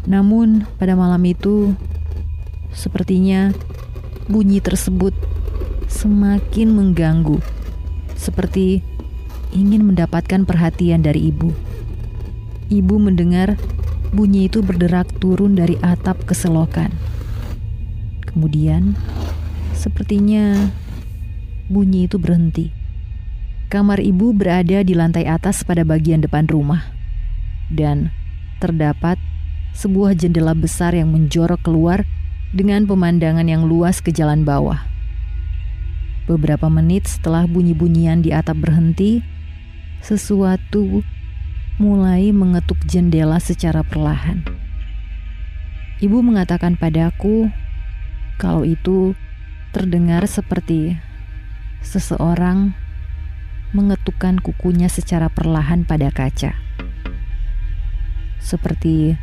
Namun, 0.08 0.64
pada 0.80 0.96
malam 0.96 1.22
itu, 1.28 1.76
sepertinya 2.74 3.54
bunyi 4.30 4.62
tersebut 4.62 5.12
semakin 5.90 6.70
mengganggu, 6.70 7.42
seperti 8.14 8.86
ingin 9.50 9.90
mendapatkan 9.90 10.46
perhatian 10.46 11.02
dari 11.02 11.34
ibu. 11.34 11.50
Ibu 12.70 12.96
mendengar 13.02 13.58
bunyi 14.14 14.46
itu 14.46 14.62
berderak 14.62 15.10
turun 15.18 15.58
dari 15.58 15.78
atap 15.82 16.22
keselokan. 16.30 16.94
Kemudian, 18.30 18.94
sepertinya 19.74 20.70
bunyi 21.66 22.06
itu 22.06 22.22
berhenti. 22.22 22.70
Kamar 23.70 24.02
ibu 24.02 24.34
berada 24.34 24.82
di 24.82 24.94
lantai 24.98 25.26
atas 25.26 25.62
pada 25.66 25.82
bagian 25.86 26.22
depan 26.22 26.46
rumah, 26.46 26.90
dan 27.74 28.14
terdapat 28.62 29.18
sebuah 29.78 30.18
jendela 30.18 30.58
besar 30.58 30.98
yang 30.98 31.14
menjorok 31.14 31.62
keluar 31.62 32.06
dengan 32.50 32.90
pemandangan 32.90 33.46
yang 33.46 33.70
luas 33.70 34.02
ke 34.02 34.10
jalan 34.10 34.42
bawah. 34.42 34.82
Beberapa 36.26 36.70
menit 36.70 37.10
setelah 37.10 37.50
bunyi-bunyian 37.50 38.22
di 38.22 38.30
atap 38.30 38.62
berhenti, 38.62 39.26
sesuatu 40.02 41.02
mulai 41.82 42.30
mengetuk 42.30 42.78
jendela 42.86 43.42
secara 43.42 43.82
perlahan. 43.82 44.46
Ibu 46.00 46.24
mengatakan 46.24 46.80
padaku 46.80 47.52
kalau 48.40 48.64
itu 48.64 49.18
terdengar 49.76 50.24
seperti 50.26 50.96
seseorang 51.84 52.74
mengetukkan 53.76 54.42
kukunya 54.42 54.90
secara 54.90 55.30
perlahan 55.30 55.86
pada 55.86 56.10
kaca. 56.10 56.58
Seperti 58.42 59.14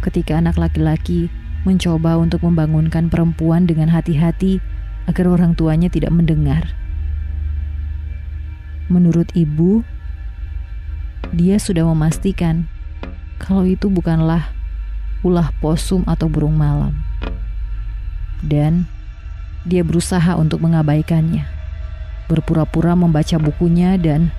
ketika 0.00 0.40
anak 0.40 0.56
laki-laki 0.56 1.28
mencoba 1.62 2.18
untuk 2.18 2.42
membangunkan 2.42 3.06
perempuan 3.06 3.66
dengan 3.66 3.90
hati-hati 3.90 4.58
agar 5.06 5.30
orang 5.30 5.54
tuanya 5.54 5.86
tidak 5.86 6.10
mendengar. 6.10 6.74
Menurut 8.90 9.30
ibu, 9.32 9.86
dia 11.30 11.56
sudah 11.56 11.86
memastikan 11.86 12.66
kalau 13.38 13.66
itu 13.66 13.88
bukanlah 13.88 14.52
ulah 15.22 15.54
posum 15.62 16.02
atau 16.04 16.26
burung 16.26 16.58
malam. 16.58 16.98
Dan 18.42 18.90
dia 19.62 19.86
berusaha 19.86 20.34
untuk 20.34 20.58
mengabaikannya 20.66 21.46
berpura-pura 22.32 22.96
membaca 22.96 23.36
bukunya 23.36 24.00
dan 24.00 24.32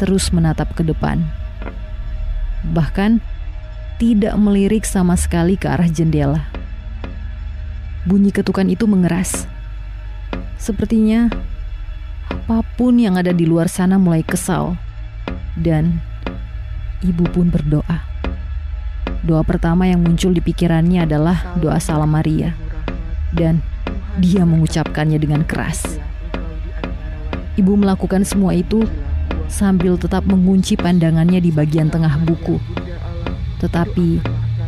terus 0.00 0.32
menatap 0.32 0.72
ke 0.72 0.82
depan. 0.82 1.22
Bahkan 2.72 3.20
tidak 4.02 4.34
melirik 4.34 4.82
sama 4.82 5.14
sekali 5.14 5.54
ke 5.54 5.70
arah 5.70 5.86
jendela. 5.86 6.50
Bunyi 8.02 8.34
ketukan 8.34 8.66
itu 8.66 8.90
mengeras. 8.90 9.46
Sepertinya 10.58 11.30
apa 12.26 12.66
pun 12.74 12.98
yang 12.98 13.14
ada 13.14 13.30
di 13.30 13.46
luar 13.46 13.70
sana 13.70 14.02
mulai 14.02 14.26
kesal. 14.26 14.74
Dan 15.54 16.02
ibu 17.06 17.30
pun 17.30 17.46
berdoa. 17.46 18.02
Doa 19.22 19.46
pertama 19.46 19.86
yang 19.86 20.02
muncul 20.02 20.34
di 20.34 20.42
pikirannya 20.42 21.06
adalah 21.06 21.54
doa 21.62 21.78
salam 21.78 22.10
Maria. 22.10 22.58
Dan 23.30 23.62
dia 24.18 24.42
mengucapkannya 24.42 25.22
dengan 25.22 25.46
keras. 25.46 26.02
Ibu 27.54 27.78
melakukan 27.78 28.26
semua 28.26 28.50
itu 28.50 28.82
sambil 29.46 29.94
tetap 29.94 30.26
mengunci 30.26 30.74
pandangannya 30.74 31.38
di 31.38 31.54
bagian 31.54 31.86
tengah 31.86 32.18
buku. 32.26 32.81
Tetapi 33.62 34.18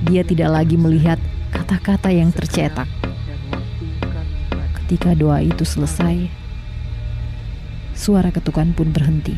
dia 0.06 0.22
tidak 0.22 0.54
lagi 0.54 0.78
melihat 0.78 1.18
kata-kata 1.50 2.14
yang 2.14 2.30
tercetak. 2.30 2.86
Ketika 4.84 5.18
doa 5.18 5.42
itu 5.42 5.66
selesai, 5.66 6.30
suara 7.98 8.30
ketukan 8.30 8.70
pun 8.70 8.94
berhenti. 8.94 9.34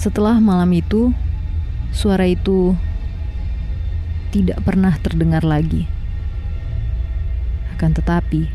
Setelah 0.00 0.40
malam 0.40 0.72
itu, 0.72 1.12
suara 1.92 2.24
itu 2.24 2.72
tidak 4.32 4.64
pernah 4.64 4.96
terdengar 4.96 5.44
lagi. 5.44 5.84
Akan 7.76 7.92
tetapi, 7.92 8.48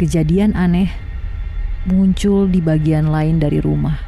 kejadian 0.00 0.58
aneh 0.58 0.90
muncul 1.84 2.48
di 2.48 2.58
bagian 2.58 3.06
lain 3.12 3.38
dari 3.38 3.60
rumah. 3.60 4.00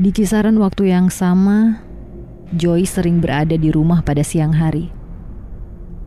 Di 0.00 0.08
kisaran 0.08 0.56
waktu 0.56 0.88
yang 0.88 1.12
sama, 1.12 1.84
Joy 2.52 2.84
sering 2.84 3.24
berada 3.24 3.56
di 3.56 3.72
rumah 3.72 4.04
pada 4.04 4.20
siang 4.20 4.52
hari. 4.52 4.92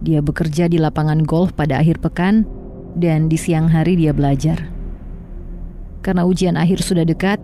Dia 0.06 0.22
bekerja 0.22 0.70
di 0.70 0.78
lapangan 0.78 1.26
golf 1.26 1.58
pada 1.58 1.82
akhir 1.82 1.98
pekan, 2.06 2.46
dan 2.94 3.28
di 3.28 3.34
siang 3.34 3.66
hari 3.66 3.98
dia 3.98 4.14
belajar. 4.14 4.70
Karena 6.06 6.22
ujian 6.22 6.54
akhir 6.54 6.86
sudah 6.86 7.02
dekat, 7.02 7.42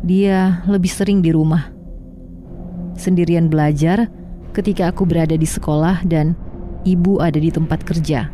dia 0.00 0.64
lebih 0.64 0.88
sering 0.88 1.20
di 1.20 1.28
rumah. 1.28 1.68
Sendirian 2.96 3.52
belajar 3.52 4.08
ketika 4.56 4.88
aku 4.88 5.04
berada 5.04 5.36
di 5.36 5.44
sekolah 5.44 6.02
dan 6.08 6.32
ibu 6.88 7.20
ada 7.20 7.36
di 7.36 7.52
tempat 7.52 7.84
kerja. 7.84 8.32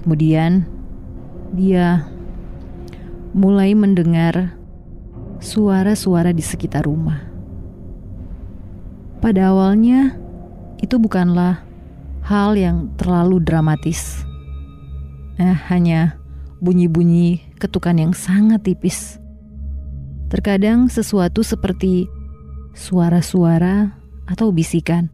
Kemudian, 0.00 0.64
dia 1.52 2.08
mulai 3.36 3.76
mendengar 3.76 4.56
suara-suara 5.44 6.32
di 6.32 6.40
sekitar 6.40 6.88
rumah. 6.88 7.29
Pada 9.20 9.52
awalnya, 9.52 10.16
itu 10.80 10.96
bukanlah 10.96 11.60
hal 12.24 12.56
yang 12.56 12.88
terlalu 12.96 13.36
dramatis. 13.44 14.24
Eh, 15.36 15.56
hanya 15.68 16.16
bunyi-bunyi 16.64 17.52
ketukan 17.60 18.00
yang 18.00 18.12
sangat 18.16 18.64
tipis. 18.64 19.20
Terkadang 20.32 20.88
sesuatu 20.88 21.44
seperti 21.44 22.08
suara-suara 22.72 23.92
atau 24.24 24.48
bisikan. 24.56 25.12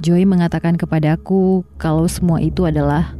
Joy 0.00 0.24
mengatakan 0.24 0.80
kepadaku 0.80 1.68
kalau 1.76 2.08
semua 2.08 2.40
itu 2.40 2.64
adalah 2.64 3.12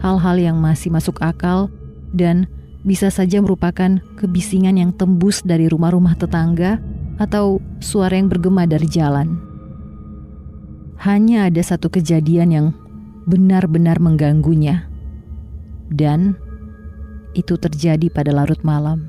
hal-hal 0.00 0.40
yang 0.40 0.56
masih 0.56 0.88
masuk 0.88 1.20
akal 1.20 1.68
dan 2.16 2.48
bisa 2.80 3.12
saja 3.12 3.44
merupakan 3.44 4.00
kebisingan 4.16 4.80
yang 4.80 4.96
tembus 4.96 5.44
dari 5.44 5.68
rumah-rumah 5.68 6.16
tetangga 6.16 6.80
atau 7.20 7.60
suara 7.82 8.16
yang 8.16 8.32
bergema 8.32 8.64
dari 8.64 8.88
jalan. 8.88 9.49
Hanya 11.00 11.48
ada 11.48 11.64
satu 11.64 11.88
kejadian 11.88 12.48
yang 12.52 12.66
benar-benar 13.24 13.96
mengganggunya, 13.96 14.84
dan 15.88 16.36
itu 17.32 17.56
terjadi 17.56 18.12
pada 18.12 18.36
larut 18.36 18.60
malam, 18.60 19.08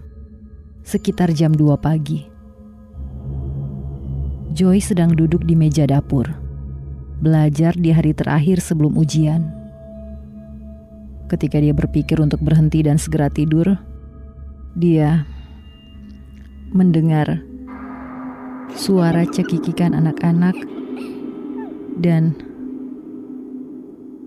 sekitar 0.88 1.36
jam 1.36 1.52
2 1.52 1.76
pagi. 1.76 2.32
Joy 4.56 4.80
sedang 4.80 5.12
duduk 5.16 5.44
di 5.44 5.56
meja 5.56 5.84
dapur, 5.84 6.32
belajar 7.20 7.76
di 7.76 7.92
hari 7.92 8.16
terakhir 8.16 8.64
sebelum 8.64 8.96
ujian 8.96 9.62
Ketika 11.32 11.64
dia 11.64 11.72
berpikir 11.72 12.20
untuk 12.20 12.44
berhenti 12.44 12.84
dan 12.84 13.00
segera 13.00 13.32
tidur, 13.32 13.80
dia 14.76 15.24
mendengar 16.76 17.40
suara 18.76 19.24
cekikikan 19.24 19.96
anak-anak 19.96 20.60
dan 22.00 22.38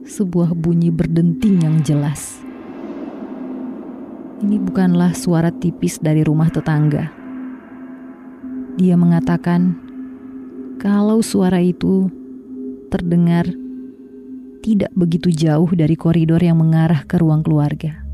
sebuah 0.05 0.53
bunyi 0.53 0.93
berdenting 0.93 1.65
yang 1.65 1.81
jelas. 1.81 2.45
Ini 4.45 4.61
bukanlah 4.61 5.17
suara 5.17 5.49
tipis 5.49 5.97
dari 5.97 6.21
rumah 6.21 6.53
tetangga. 6.53 7.09
Dia 8.77 8.99
mengatakan 8.99 9.79
kalau 10.77 11.25
suara 11.25 11.63
itu 11.65 12.13
terdengar 12.93 13.49
tidak 14.61 14.93
begitu 14.93 15.33
jauh 15.33 15.69
dari 15.73 15.97
koridor 15.97 16.41
yang 16.41 16.61
mengarah 16.61 17.05
ke 17.09 17.17
ruang 17.17 17.41
keluarga. 17.41 18.05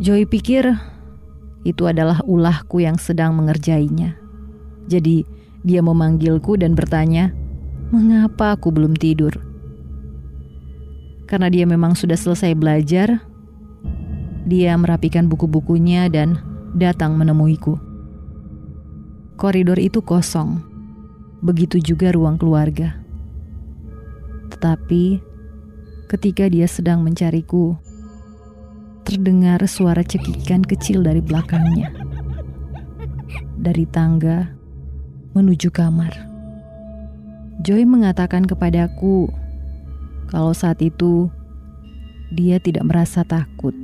Joy 0.00 0.24
pikir 0.24 0.68
itu 1.64 1.82
adalah 1.84 2.20
ulahku 2.24 2.80
yang 2.80 3.00
sedang 3.00 3.36
mengerjainya. 3.36 4.16
Jadi 4.84 5.24
dia 5.64 5.80
memanggilku 5.80 6.60
dan 6.60 6.76
bertanya, 6.76 7.32
"Mengapa 7.90 8.54
aku 8.54 8.70
belum 8.70 8.94
tidur?" 8.94 9.32
Karena 11.24 11.48
dia 11.48 11.64
memang 11.64 11.96
sudah 11.96 12.14
selesai 12.14 12.52
belajar, 12.52 13.24
dia 14.44 14.76
merapikan 14.76 15.26
buku-bukunya 15.26 16.12
dan 16.12 16.36
datang 16.76 17.16
menemuiku. 17.16 17.80
Koridor 19.40 19.80
itu 19.80 20.04
kosong, 20.04 20.62
begitu 21.40 21.80
juga 21.82 22.12
ruang 22.14 22.38
keluarga. 22.38 23.00
Tetapi 24.52 25.18
ketika 26.12 26.46
dia 26.46 26.68
sedang 26.70 27.02
mencariku, 27.02 27.74
terdengar 29.02 29.64
suara 29.66 30.06
cekikan 30.06 30.62
kecil 30.62 31.02
dari 31.02 31.18
belakangnya. 31.18 31.90
Dari 33.58 33.88
tangga 33.88 34.53
menuju 35.34 35.74
kamar. 35.74 36.14
Joy 37.58 37.82
mengatakan 37.82 38.46
kepadaku 38.46 39.26
kalau 40.30 40.54
saat 40.54 40.78
itu 40.78 41.26
dia 42.30 42.62
tidak 42.62 42.86
merasa 42.86 43.26
takut. 43.26 43.74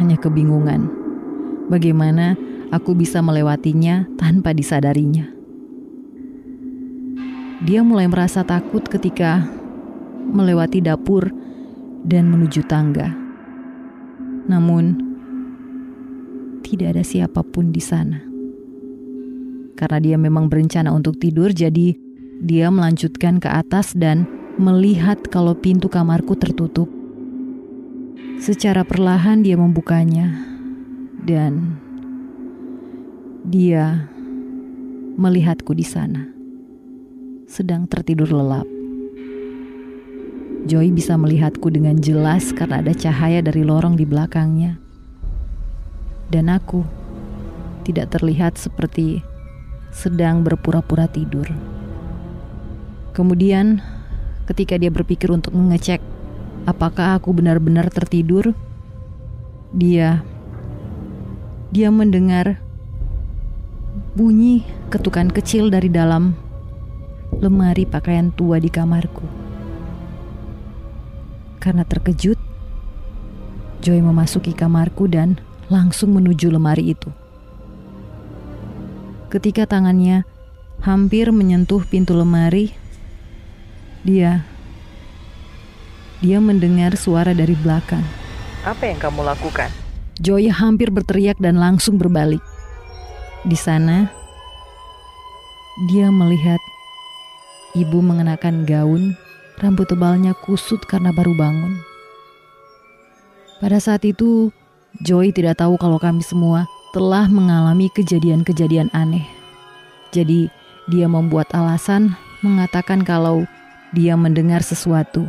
Hanya 0.00 0.16
kebingungan 0.16 0.88
bagaimana 1.68 2.40
aku 2.72 2.96
bisa 2.96 3.20
melewatinya 3.20 4.08
tanpa 4.16 4.56
disadarinya. 4.56 5.28
Dia 7.62 7.84
mulai 7.84 8.08
merasa 8.08 8.42
takut 8.42 8.82
ketika 8.88 9.44
melewati 10.24 10.80
dapur 10.80 11.28
dan 12.02 12.32
menuju 12.32 12.64
tangga. 12.64 13.12
Namun, 14.48 14.98
tidak 16.64 16.96
ada 16.98 17.04
siapa 17.06 17.44
pun 17.46 17.70
di 17.70 17.78
sana. 17.78 18.31
Karena 19.74 19.98
dia 19.98 20.16
memang 20.20 20.46
berencana 20.52 20.92
untuk 20.92 21.18
tidur, 21.18 21.50
jadi 21.50 21.96
dia 22.42 22.66
melanjutkan 22.68 23.38
ke 23.38 23.48
atas 23.48 23.94
dan 23.94 24.26
melihat 24.60 25.18
kalau 25.30 25.54
pintu 25.56 25.88
kamarku 25.88 26.36
tertutup. 26.36 26.90
Secara 28.42 28.82
perlahan 28.82 29.46
dia 29.46 29.54
membukanya 29.54 30.34
dan 31.22 31.78
dia 33.46 34.10
melihatku 35.14 35.70
di 35.74 35.86
sana 35.86 36.26
sedang 37.46 37.86
tertidur 37.86 38.32
lelap. 38.32 38.66
Joy 40.62 40.94
bisa 40.94 41.18
melihatku 41.18 41.68
dengan 41.74 41.98
jelas 41.98 42.54
karena 42.54 42.80
ada 42.80 42.94
cahaya 42.94 43.42
dari 43.42 43.66
lorong 43.66 43.98
di 43.98 44.06
belakangnya. 44.06 44.78
Dan 46.30 46.48
aku 46.48 46.86
tidak 47.82 48.14
terlihat 48.14 48.56
seperti 48.56 49.20
sedang 49.92 50.40
berpura-pura 50.40 51.06
tidur. 51.06 51.52
Kemudian, 53.12 53.84
ketika 54.48 54.80
dia 54.80 54.88
berpikir 54.88 55.28
untuk 55.28 55.52
mengecek 55.52 56.00
apakah 56.64 57.20
aku 57.20 57.36
benar-benar 57.36 57.92
tertidur, 57.92 58.56
dia 59.76 60.24
dia 61.72 61.88
mendengar 61.88 62.60
bunyi 64.16 64.64
ketukan 64.88 65.28
kecil 65.32 65.68
dari 65.72 65.88
dalam 65.88 66.36
lemari 67.40 67.88
pakaian 67.88 68.32
tua 68.32 68.60
di 68.60 68.68
kamarku. 68.68 69.24
Karena 71.60 71.86
terkejut, 71.86 72.36
Joy 73.82 74.02
memasuki 74.02 74.52
kamarku 74.52 75.08
dan 75.08 75.38
langsung 75.72 76.12
menuju 76.14 76.52
lemari 76.52 76.92
itu. 76.92 77.21
Ketika 79.32 79.64
tangannya 79.64 80.28
hampir 80.84 81.32
menyentuh 81.32 81.80
pintu 81.88 82.12
lemari, 82.12 82.76
dia 84.04 84.44
dia 86.20 86.36
mendengar 86.36 87.00
suara 87.00 87.32
dari 87.32 87.56
belakang. 87.56 88.04
Apa 88.60 88.92
yang 88.92 89.00
kamu 89.00 89.24
lakukan? 89.24 89.72
Joy 90.20 90.52
hampir 90.52 90.92
berteriak 90.92 91.40
dan 91.40 91.56
langsung 91.56 91.96
berbalik. 91.96 92.44
Di 93.48 93.56
sana, 93.56 94.12
dia 95.88 96.12
melihat 96.12 96.60
Ibu 97.72 98.04
mengenakan 98.04 98.68
gaun, 98.68 99.16
rambut 99.64 99.88
tebalnya 99.88 100.36
kusut 100.44 100.84
karena 100.84 101.08
baru 101.08 101.32
bangun. 101.32 101.80
Pada 103.64 103.80
saat 103.80 104.04
itu, 104.04 104.52
Joy 105.00 105.32
tidak 105.32 105.56
tahu 105.64 105.80
kalau 105.80 105.96
kami 105.96 106.20
semua 106.20 106.68
telah 106.92 107.26
mengalami 107.26 107.88
kejadian-kejadian 107.92 108.92
aneh. 108.92 109.24
Jadi, 110.12 110.52
dia 110.92 111.08
membuat 111.08 111.48
alasan 111.56 112.12
mengatakan 112.44 113.02
kalau 113.02 113.48
dia 113.96 114.12
mendengar 114.14 114.60
sesuatu. 114.60 115.26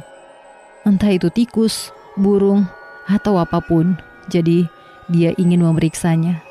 Entah 0.83 1.15
itu 1.15 1.31
tikus, 1.31 1.89
burung, 2.19 2.67
atau 3.07 3.39
apa 3.39 3.63
pun. 3.63 3.95
Jadi, 4.27 4.67
dia 5.07 5.31
ingin 5.39 5.63
memeriksanya. 5.63 6.43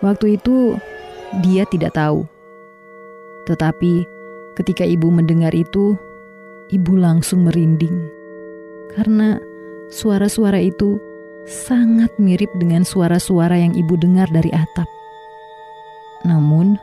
Waktu 0.00 0.38
itu, 0.38 0.78
dia 1.42 1.66
tidak 1.66 1.98
tahu. 1.98 2.26
Tetapi 3.46 4.16
Ketika 4.56 4.88
ibu 4.88 5.12
mendengar 5.12 5.52
itu, 5.52 6.00
ibu 6.72 6.96
langsung 6.96 7.44
merinding 7.44 8.08
karena 8.96 9.36
suara-suara 9.92 10.56
itu 10.64 10.96
sangat 11.46 12.10
mirip 12.18 12.50
dengan 12.58 12.82
suara-suara 12.82 13.56
yang 13.56 13.72
ibu 13.78 13.94
dengar 13.96 14.26
dari 14.28 14.50
atap. 14.50 14.90
Namun, 16.26 16.76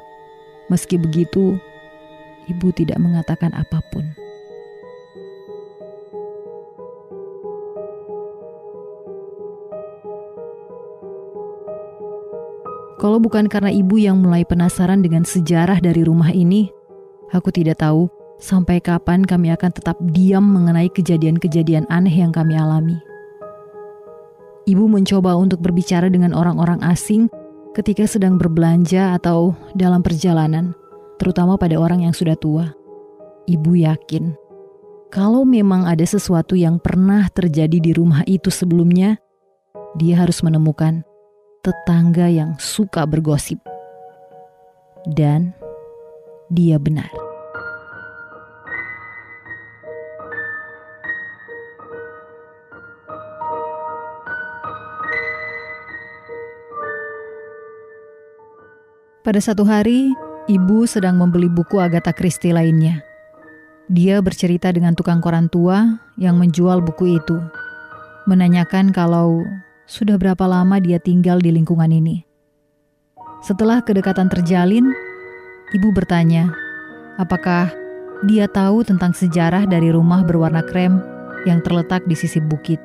meski 0.71 0.95
begitu, 0.95 1.60
ibu 2.47 2.67
tidak 2.71 2.97
mengatakan 2.97 3.52
apa 3.52 3.84
pun. 3.91 4.08
Kalau 13.04 13.19
bukan 13.19 13.52
karena 13.52 13.67
ibu 13.67 13.99
yang 13.99 14.23
mulai 14.23 14.47
penasaran 14.47 15.04
dengan 15.04 15.28
sejarah 15.28 15.84
dari 15.84 16.08
rumah 16.08 16.32
ini, 16.32 16.71
Aku 17.34 17.49
tidak 17.49 17.82
tahu 17.82 18.13
sampai 18.38 18.78
kapan 18.78 19.26
kami 19.26 19.49
akan 19.49 19.73
tetap 19.73 19.97
diam 20.13 20.45
mengenai 20.45 20.86
kejadian-kejadian 20.93 21.89
aneh 21.89 22.13
yang 22.13 22.30
kami 22.30 22.54
alami. 22.54 23.12
Ibu 24.63 24.88
mencoba 24.88 25.36
untuk 25.36 25.60
berbicara 25.60 26.08
dengan 26.08 26.32
orang-orang 26.32 26.80
asing 26.88 27.28
ketika 27.76 28.08
sedang 28.08 28.39
berbelanja 28.39 29.17
atau 29.19 29.58
dalam 29.76 29.99
perjalanan, 29.99 30.71
terutama 31.19 31.60
pada 31.60 31.76
orang 31.76 32.08
yang 32.08 32.15
sudah 32.15 32.39
tua. 32.39 32.71
Ibu 33.43 33.76
yakin 33.76 34.43
kalau 35.13 35.45
memang 35.45 35.86
ada 35.86 36.02
sesuatu 36.10 36.58
yang 36.58 36.82
pernah 36.82 37.30
terjadi 37.30 37.78
di 37.78 37.93
rumah 37.93 38.26
itu 38.26 38.49
sebelumnya, 38.49 39.21
dia 39.93 40.17
harus 40.17 40.41
menemukan 40.41 41.06
tetangga 41.62 42.34
yang 42.34 42.58
suka 42.58 43.06
bergosip. 43.06 43.62
Dan 45.06 45.54
dia 46.49 46.82
benar. 46.82 47.33
Pada 59.23 59.39
satu 59.39 59.63
hari, 59.63 60.12
ibu 60.51 60.83
sedang 60.83 61.15
membeli 61.15 61.47
buku 61.47 61.79
Agatha 61.79 62.12
Christie 62.12 62.51
lainnya. 62.51 62.99
Dia 63.88 64.19
bercerita 64.19 64.67
dengan 64.75 64.99
tukang 64.99 65.23
koran 65.23 65.47
tua 65.47 65.95
yang 66.19 66.36
menjual 66.36 66.83
buku 66.83 67.23
itu, 67.23 67.39
menanyakan 68.27 68.91
kalau 68.91 69.39
sudah 69.88 70.19
berapa 70.19 70.43
lama 70.43 70.75
dia 70.83 70.99
tinggal 70.99 71.39
di 71.39 71.55
lingkungan 71.55 71.88
ini. 71.88 72.27
Setelah 73.39 73.79
kedekatan 73.79 74.27
terjalin, 74.27 74.91
ibu 75.71 75.88
bertanya, 75.95 76.51
apakah 77.15 77.71
dia 78.27 78.51
tahu 78.51 78.83
tentang 78.83 79.15
sejarah 79.15 79.63
dari 79.63 79.88
rumah 79.88 80.27
berwarna 80.27 80.67
krem 80.67 80.99
yang 81.47 81.63
terletak 81.63 82.03
di 82.12 82.15
sisi 82.19 82.43
bukit. 82.43 82.83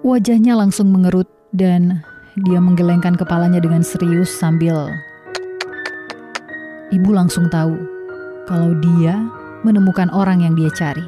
Wajahnya 0.00 0.56
langsung 0.56 0.88
mengerut 0.88 1.28
dan 1.52 2.00
dia 2.48 2.64
menggelengkan 2.64 3.12
kepalanya 3.12 3.60
dengan 3.60 3.84
serius 3.84 4.32
sambil 4.32 4.88
Ibu 6.88 7.12
langsung 7.12 7.52
tahu 7.52 7.76
kalau 8.48 8.72
dia 8.80 9.20
menemukan 9.60 10.08
orang 10.08 10.40
yang 10.40 10.56
dia 10.56 10.72
cari. 10.72 11.04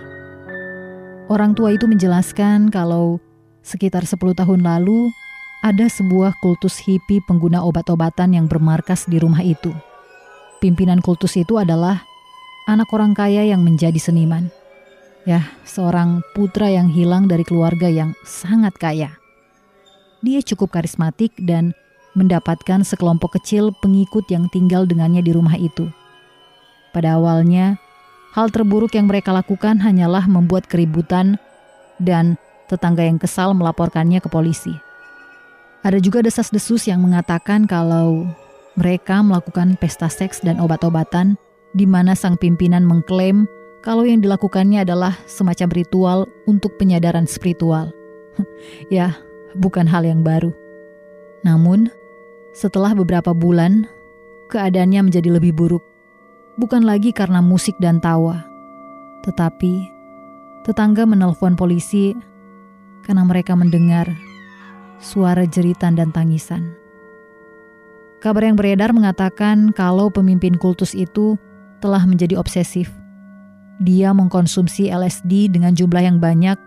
Orang 1.33 1.57
tua 1.57 1.73
itu 1.73 1.89
menjelaskan 1.89 2.69
kalau 2.69 3.17
sekitar 3.65 4.05
10 4.05 4.21
tahun 4.37 4.61
lalu 4.61 5.09
ada 5.65 5.89
sebuah 5.89 6.37
kultus 6.45 6.77
hippie 6.85 7.25
pengguna 7.25 7.65
obat-obatan 7.65 8.37
yang 8.37 8.45
bermarkas 8.45 9.09
di 9.09 9.17
rumah 9.17 9.41
itu. 9.41 9.73
Pimpinan 10.61 11.01
kultus 11.01 11.41
itu 11.41 11.57
adalah 11.57 12.05
anak 12.69 12.93
orang 12.93 13.17
kaya 13.17 13.49
yang 13.49 13.65
menjadi 13.65 13.97
seniman. 13.97 14.53
Ya, 15.25 15.49
seorang 15.65 16.21
putra 16.37 16.69
yang 16.69 16.93
hilang 16.93 17.25
dari 17.25 17.45
keluarga 17.49 17.89
yang 17.89 18.13
sangat 18.21 18.77
kaya. 18.77 19.17
Dia 20.21 20.45
cukup 20.45 20.77
karismatik 20.77 21.33
dan 21.41 21.73
mendapatkan 22.19 22.83
sekelompok 22.83 23.39
kecil 23.39 23.71
pengikut 23.79 24.27
yang 24.29 24.51
tinggal 24.51 24.87
dengannya 24.87 25.23
di 25.23 25.31
rumah 25.31 25.55
itu. 25.55 25.87
Pada 26.91 27.19
awalnya, 27.19 27.79
hal 28.35 28.51
terburuk 28.51 28.95
yang 28.99 29.07
mereka 29.07 29.31
lakukan 29.31 29.79
hanyalah 29.79 30.27
membuat 30.27 30.67
keributan 30.67 31.39
dan 32.03 32.35
tetangga 32.67 33.07
yang 33.07 33.19
kesal 33.19 33.55
melaporkannya 33.55 34.19
ke 34.19 34.27
polisi. 34.31 34.75
Ada 35.87 35.97
juga 36.03 36.21
desas-desus 36.21 36.91
yang 36.91 37.01
mengatakan 37.01 37.65
kalau 37.65 38.29
mereka 38.77 39.23
melakukan 39.25 39.79
pesta 39.81 40.11
seks 40.11 40.43
dan 40.45 40.61
obat-obatan 40.61 41.39
di 41.73 41.87
mana 41.87 42.19
sang 42.19 42.37
pimpinan 42.37 42.83
mengklaim 42.83 43.47
kalau 43.81 44.05
yang 44.05 44.21
dilakukannya 44.21 44.85
adalah 44.85 45.17
semacam 45.25 45.69
ritual 45.73 46.19
untuk 46.45 46.77
penyadaran 46.77 47.25
spiritual. 47.25 47.89
ya, 48.93 49.17
bukan 49.57 49.89
hal 49.89 50.05
yang 50.05 50.21
baru. 50.21 50.53
Namun, 51.49 51.89
setelah 52.51 52.95
beberapa 52.95 53.31
bulan, 53.31 53.87
keadaannya 54.51 55.11
menjadi 55.11 55.31
lebih 55.39 55.55
buruk. 55.55 55.85
Bukan 56.59 56.85
lagi 56.85 57.15
karena 57.15 57.41
musik 57.41 57.79
dan 57.79 58.03
tawa, 58.03 58.45
tetapi 59.23 59.89
tetangga 60.67 61.09
menelpon 61.09 61.57
polisi 61.57 62.13
karena 63.07 63.25
mereka 63.25 63.57
mendengar 63.57 64.11
suara 65.01 65.49
jeritan 65.49 65.97
dan 65.97 66.13
tangisan. 66.13 66.77
Kabar 68.21 68.45
yang 68.45 68.61
beredar 68.61 68.93
mengatakan 68.93 69.73
kalau 69.73 70.13
pemimpin 70.13 70.61
kultus 70.61 70.93
itu 70.93 71.41
telah 71.81 72.05
menjadi 72.05 72.37
obsesif. 72.37 72.93
Dia 73.81 74.13
mengkonsumsi 74.13 74.93
LSD 74.93 75.49
dengan 75.49 75.73
jumlah 75.73 76.05
yang 76.05 76.21
banyak 76.21 76.61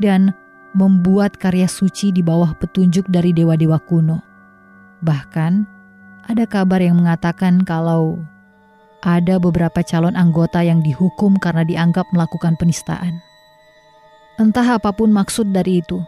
dan 0.00 0.32
membuat 0.72 1.36
karya 1.36 1.68
suci 1.68 2.08
di 2.08 2.24
bawah 2.24 2.56
petunjuk 2.56 3.04
dari 3.12 3.36
dewa-dewa 3.36 3.76
kuno. 3.84 4.33
Bahkan, 5.04 5.52
ada 6.32 6.44
kabar 6.48 6.80
yang 6.80 6.96
mengatakan 6.96 7.60
kalau 7.68 8.16
ada 9.04 9.36
beberapa 9.36 9.84
calon 9.84 10.16
anggota 10.16 10.64
yang 10.64 10.80
dihukum 10.80 11.36
karena 11.36 11.60
dianggap 11.60 12.08
melakukan 12.16 12.56
penistaan. 12.56 13.20
Entah 14.40 14.80
apa 14.80 14.96
pun 14.96 15.12
maksud 15.12 15.52
dari 15.52 15.84
itu, 15.84 16.00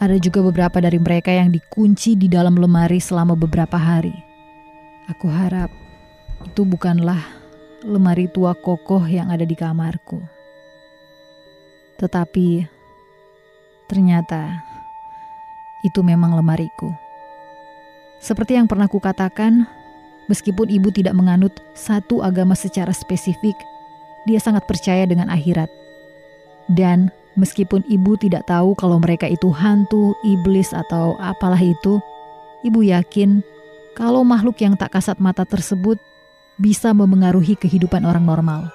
ada 0.00 0.16
juga 0.16 0.40
beberapa 0.40 0.80
dari 0.80 0.96
mereka 0.96 1.30
yang 1.30 1.52
dikunci 1.52 2.16
di 2.16 2.26
dalam 2.32 2.56
lemari 2.56 2.96
selama 2.96 3.36
beberapa 3.36 3.76
hari. 3.76 4.16
Aku 5.12 5.28
harap 5.28 5.68
itu 6.48 6.64
bukanlah 6.64 7.20
lemari 7.84 8.24
tua 8.32 8.56
kokoh 8.56 9.04
yang 9.04 9.28
ada 9.28 9.44
di 9.44 9.52
kamarku. 9.52 10.24
Tetapi 12.00 12.64
ternyata 13.84 14.64
itu 15.84 16.00
memang 16.00 16.32
lemariku. 16.32 17.03
Seperti 18.24 18.56
yang 18.56 18.64
pernah 18.64 18.88
kukatakan, 18.88 19.68
meskipun 20.32 20.72
ibu 20.72 20.88
tidak 20.88 21.12
menganut 21.12 21.60
satu 21.76 22.24
agama 22.24 22.56
secara 22.56 22.88
spesifik, 22.88 23.52
dia 24.24 24.40
sangat 24.40 24.64
percaya 24.64 25.04
dengan 25.04 25.28
akhirat. 25.28 25.68
Dan 26.72 27.12
meskipun 27.36 27.84
ibu 27.84 28.16
tidak 28.16 28.48
tahu 28.48 28.72
kalau 28.80 28.96
mereka 28.96 29.28
itu 29.28 29.52
hantu, 29.52 30.16
iblis, 30.24 30.72
atau 30.72 31.20
apalah 31.20 31.60
itu, 31.60 32.00
ibu 32.64 32.80
yakin 32.80 33.44
kalau 33.92 34.24
makhluk 34.24 34.56
yang 34.64 34.72
tak 34.72 34.96
kasat 34.96 35.20
mata 35.20 35.44
tersebut 35.44 36.00
bisa 36.56 36.96
memengaruhi 36.96 37.60
kehidupan 37.60 38.08
orang 38.08 38.24
normal. 38.24 38.72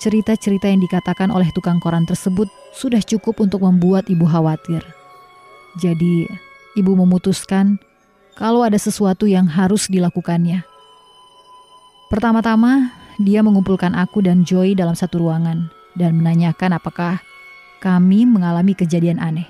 Cerita-cerita 0.00 0.72
yang 0.72 0.80
dikatakan 0.80 1.28
oleh 1.28 1.52
tukang 1.52 1.76
koran 1.84 2.08
tersebut 2.08 2.48
sudah 2.72 3.04
cukup 3.04 3.44
untuk 3.44 3.60
membuat 3.60 4.08
ibu 4.08 4.24
khawatir. 4.24 4.80
Jadi, 5.84 6.24
ibu 6.80 6.96
memutuskan 6.96 7.76
kalau 8.36 8.64
ada 8.64 8.76
sesuatu 8.80 9.28
yang 9.28 9.44
harus 9.44 9.88
dilakukannya. 9.88 10.64
Pertama-tama, 12.08 12.92
dia 13.20 13.40
mengumpulkan 13.40 13.96
aku 13.96 14.24
dan 14.24 14.44
Joy 14.44 14.76
dalam 14.76 14.96
satu 14.96 15.20
ruangan 15.20 15.68
dan 15.96 16.16
menanyakan 16.20 16.76
apakah 16.76 17.20
kami 17.80 18.24
mengalami 18.28 18.72
kejadian 18.76 19.20
aneh. 19.20 19.48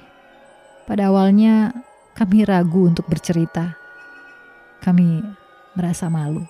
Pada 0.86 1.10
awalnya, 1.10 1.70
kami 2.14 2.42
ragu 2.46 2.90
untuk 2.90 3.06
bercerita. 3.06 3.74
Kami 4.82 5.22
merasa 5.78 6.10
malu. 6.10 6.42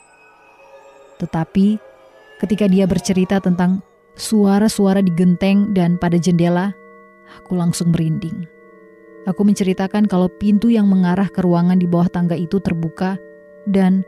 Tetapi, 1.21 1.77
ketika 2.41 2.67
dia 2.67 2.89
bercerita 2.89 3.39
tentang 3.39 3.85
suara-suara 4.17 5.05
di 5.05 5.13
genteng 5.15 5.73
dan 5.77 6.01
pada 6.01 6.17
jendela, 6.17 6.73
aku 7.39 7.57
langsung 7.57 7.93
merinding. 7.93 8.62
Aku 9.23 9.47
menceritakan 9.47 10.11
kalau 10.11 10.27
pintu 10.27 10.67
yang 10.67 10.91
mengarah 10.91 11.31
ke 11.31 11.47
ruangan 11.47 11.79
di 11.79 11.87
bawah 11.87 12.11
tangga 12.11 12.35
itu 12.35 12.59
terbuka 12.59 13.15
dan 13.71 14.03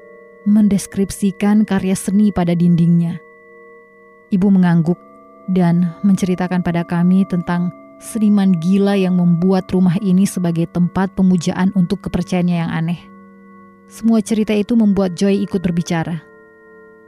mendeskripsikan 0.44 1.62
karya 1.62 1.94
seni 1.94 2.35
pada 2.35 2.53
dindingnya. 2.53 3.22
Ibu 4.35 4.50
mengangguk 4.50 4.98
dan 5.55 5.94
menceritakan 6.03 6.66
pada 6.66 6.83
kami 6.83 7.22
tentang 7.31 7.70
seniman 8.03 8.53
gila 8.59 8.98
yang 8.98 9.14
membuat 9.14 9.70
rumah 9.70 9.94
ini 10.03 10.27
sebagai 10.27 10.66
tempat 10.66 11.14
pemujaan 11.14 11.70
untuk 11.79 12.03
kepercayaannya 12.05 12.57
yang 12.59 12.72
aneh. 12.74 13.00
Semua 13.87 14.18
cerita 14.18 14.50
itu 14.50 14.74
membuat 14.74 15.14
Joy 15.14 15.46
ikut 15.46 15.62
berbicara, 15.62 16.18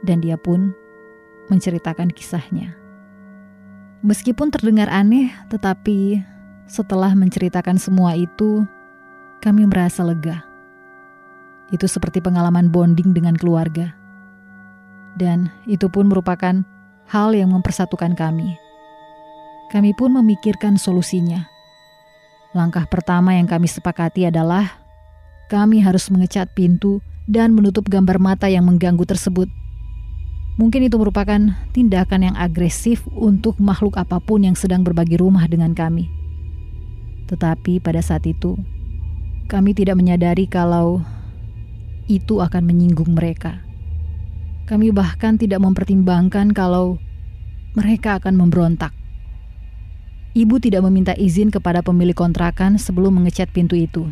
dan 0.05 0.23
dia 0.23 0.39
pun 0.39 0.71
menceritakan 1.51 2.13
kisahnya. 2.13 2.77
Meskipun 4.05 4.53
terdengar 4.53 4.87
aneh, 4.87 5.33
tetapi 5.49 6.21
setelah 6.67 7.15
menceritakan 7.15 7.79
semua 7.79 8.13
itu, 8.13 8.67
kami 9.39 9.63
merasa 9.63 10.03
lega. 10.03 10.43
Itu 11.71 11.87
seperti 11.87 12.19
pengalaman 12.19 12.67
bonding 12.71 13.15
dengan 13.15 13.35
keluarga. 13.35 13.95
Dan 15.15 15.49
itu 15.65 15.87
pun 15.87 16.11
merupakan 16.11 16.61
hal 17.07 17.29
yang 17.33 17.55
mempersatukan 17.55 18.13
kami. 18.13 18.59
Kami 19.71 19.91
pun 19.95 20.15
memikirkan 20.15 20.79
solusinya. 20.79 21.47
Langkah 22.55 22.87
pertama 22.87 23.35
yang 23.35 23.47
kami 23.47 23.67
sepakati 23.67 24.27
adalah 24.27 24.79
kami 25.51 25.83
harus 25.83 26.07
mengecat 26.11 26.51
pintu 26.55 27.03
dan 27.27 27.51
menutup 27.51 27.87
gambar 27.87 28.19
mata 28.19 28.47
yang 28.47 28.67
mengganggu 28.67 29.03
tersebut. 29.03 29.51
Mungkin 30.57 30.87
itu 30.89 30.95
merupakan 30.97 31.39
tindakan 31.75 32.31
yang 32.31 32.35
agresif 32.35 33.05
untuk 33.13 33.59
makhluk 33.61 33.99
apa 33.99 34.17
pun 34.17 34.41
yang 34.41 34.55
sedang 34.57 34.81
berbagi 34.81 35.19
rumah 35.19 35.45
dengan 35.45 35.75
kami. 35.75 36.26
Tetapi 37.27 37.83
pada 37.83 37.99
saat 37.99 38.23
itu, 38.23 38.55
kami 39.51 39.75
tidak 39.75 39.99
menyadari 39.99 40.47
kalau 40.47 41.03
itu 42.07 42.39
akan 42.39 42.63
menyinggung 42.63 43.15
mereka. 43.15 43.63
Kami 44.67 44.91
bahkan 44.91 45.39
tidak 45.39 45.63
mempertimbangkan 45.63 46.51
kalau 46.51 46.99
mereka 47.75 48.19
akan 48.19 48.35
memberontak. 48.35 48.91
Ibu 50.35 50.59
tidak 50.59 50.83
meminta 50.83 51.15
izin 51.15 51.49
kepada 51.49 51.79
pemilik 51.79 52.15
kontrakan 52.15 52.75
sebelum 52.75 53.19
mengecat 53.19 53.47
pintu 53.51 53.79
itu. 53.79 54.11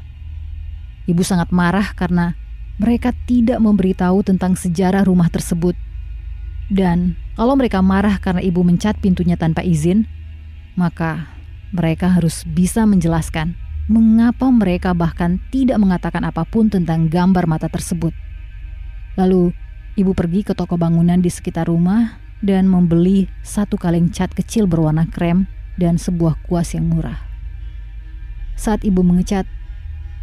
Ibu 1.05 1.21
sangat 1.21 1.51
marah 1.51 1.91
karena 1.93 2.33
mereka 2.81 3.11
tidak 3.27 3.61
memberitahu 3.61 4.23
tentang 4.23 4.57
sejarah 4.57 5.05
rumah 5.05 5.27
tersebut. 5.27 5.77
Dan 6.71 7.13
kalau 7.37 7.53
mereka 7.53 7.83
marah 7.83 8.17
karena 8.17 8.41
ibu 8.41 8.65
mencat 8.65 8.97
pintunya 8.97 9.37
tanpa 9.37 9.61
izin, 9.61 10.09
maka 10.73 11.34
mereka 11.75 12.07
harus 12.07 12.47
bisa 12.47 12.87
menjelaskan 12.87 13.53
mengapa 13.85 14.49
mereka 14.49 14.97
bahkan 14.97 15.37
tidak 15.53 15.77
mengatakan 15.77 16.25
apa 16.25 16.41
pun 16.41 16.73
tentang 16.73 17.05
gambar 17.05 17.45
mata 17.45 17.69
tersebut. 17.69 18.15
Lalu 19.13 19.53
ibu 19.93 20.11
pergi 20.17 20.41
ke 20.41 20.57
toko 20.57 20.75
bangunan 20.75 21.21
di 21.21 21.29
sekitar 21.29 21.69
rumah 21.69 22.17
dan 22.41 22.65
membeli 22.65 23.29
satu 23.45 23.77
kaleng 23.77 24.09
cat 24.09 24.33
kecil 24.33 24.65
berwarna 24.65 25.05
krem 25.07 25.45
dan 25.77 26.01
sebuah 26.01 26.41
kuas 26.49 26.73
yang 26.73 26.89
murah. 26.89 27.21
Saat 28.55 28.87
ibu 28.87 29.03
mengecat, 29.05 29.45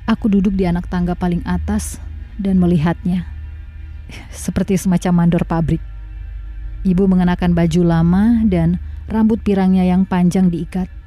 aku 0.08 0.26
duduk 0.26 0.56
di 0.56 0.66
anak 0.66 0.88
tangga 0.88 1.14
paling 1.14 1.44
atas 1.46 2.02
dan 2.40 2.58
melihatnya. 2.58 3.28
Seperti 4.32 4.74
semacam 4.74 5.24
mandor 5.24 5.44
pabrik. 5.46 5.80
Ibu 6.82 7.06
mengenakan 7.06 7.54
baju 7.54 7.82
lama 7.86 8.42
dan 8.42 8.82
rambut 9.06 9.38
pirangnya 9.46 9.86
yang 9.86 10.02
panjang 10.02 10.50
diikat. 10.50 11.01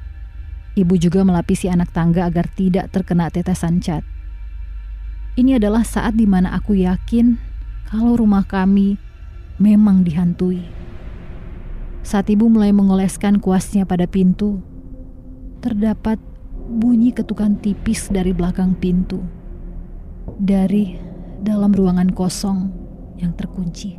Ibu 0.76 1.00
juga 1.00 1.24
melapisi 1.24 1.72
anak 1.72 1.88
tangga 1.96 2.28
agar 2.28 2.52
tidak 2.52 2.92
terkena 2.92 3.32
tetesan 3.32 3.80
cat. 3.80 4.04
Ini 5.40 5.56
adalah 5.56 5.80
saat 5.88 6.20
di 6.20 6.28
mana 6.28 6.52
aku 6.52 6.76
yakin 6.76 7.40
kalau 7.88 8.20
rumah 8.20 8.44
kami 8.44 9.00
memang 9.56 10.04
dihantui. 10.04 10.60
Saat 12.04 12.28
ibu 12.28 12.52
mulai 12.52 12.76
mengoleskan 12.76 13.40
kuasnya 13.40 13.88
pada 13.88 14.04
pintu, 14.04 14.60
terdapat 15.64 16.20
bunyi 16.68 17.16
ketukan 17.16 17.56
tipis 17.56 18.12
dari 18.12 18.36
belakang 18.36 18.76
pintu. 18.76 19.24
Dari 20.36 20.92
dalam 21.40 21.72
ruangan 21.72 22.12
kosong 22.12 22.68
yang 23.16 23.32
terkunci. 23.32 23.96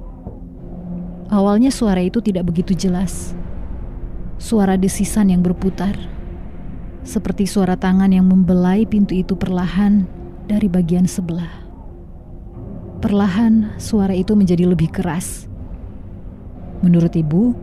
Awalnya 1.33 1.73
suara 1.73 2.05
itu 2.05 2.21
tidak 2.21 2.53
begitu 2.53 2.77
jelas. 2.77 3.33
Suara 4.37 4.77
desisan 4.77 5.33
yang 5.33 5.41
berputar 5.41 6.16
seperti 7.07 7.47
suara 7.47 7.79
tangan 7.79 8.11
yang 8.11 8.27
membelai 8.27 8.83
pintu 8.83 9.15
itu 9.15 9.39
perlahan 9.39 10.03
dari 10.43 10.67
bagian 10.67 11.07
sebelah. 11.07 11.63
Perlahan, 12.99 13.79
suara 13.79 14.11
itu 14.11 14.35
menjadi 14.35 14.67
lebih 14.67 14.91
keras. 14.91 15.47
Menurut 16.83 17.15
ibu, 17.15 17.55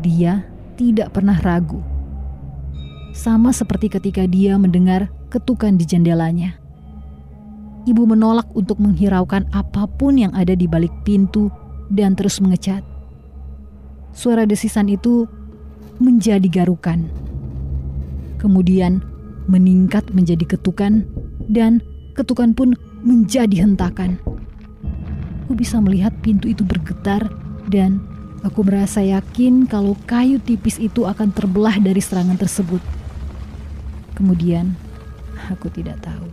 dia 0.00 0.48
tidak 0.80 1.12
pernah 1.12 1.36
ragu. 1.36 1.84
Sama 3.12 3.52
seperti 3.52 3.92
ketika 3.92 4.24
dia 4.24 4.56
mendengar 4.56 5.12
ketukan 5.28 5.76
di 5.76 5.84
jendelanya. 5.84 6.56
Ibu 7.84 8.08
menolak 8.08 8.48
untuk 8.56 8.80
menghiraukan 8.80 9.52
apa 9.52 9.84
pun 9.84 10.16
yang 10.16 10.32
ada 10.32 10.56
di 10.56 10.64
balik 10.64 10.92
pintu 11.04 11.52
dan 11.92 12.16
terus 12.16 12.40
mengecat. 12.40 12.80
Suara 14.16 14.48
desisan 14.48 14.88
itu 14.88 15.28
menjadi 16.00 16.46
garukan 16.48 17.27
kemudian 18.38 19.02
meningkat 19.50 20.08
menjadi 20.14 20.56
ketukan, 20.56 21.04
dan 21.50 21.82
ketukan 22.14 22.54
pun 22.54 22.78
menjadi 23.02 23.64
hentakan. 23.66 24.20
Aku 25.44 25.56
bisa 25.56 25.80
melihat 25.80 26.12
pintu 26.20 26.46
itu 26.48 26.62
bergetar, 26.62 27.26
dan 27.72 28.00
aku 28.44 28.62
merasa 28.62 29.00
yakin 29.00 29.64
kalau 29.64 29.96
kayu 30.04 30.36
tipis 30.38 30.76
itu 30.76 31.08
akan 31.08 31.32
terbelah 31.32 31.80
dari 31.80 31.98
serangan 31.98 32.36
tersebut. 32.36 32.80
Kemudian, 34.12 34.76
aku 35.48 35.72
tidak 35.72 36.02
tahu. 36.04 36.28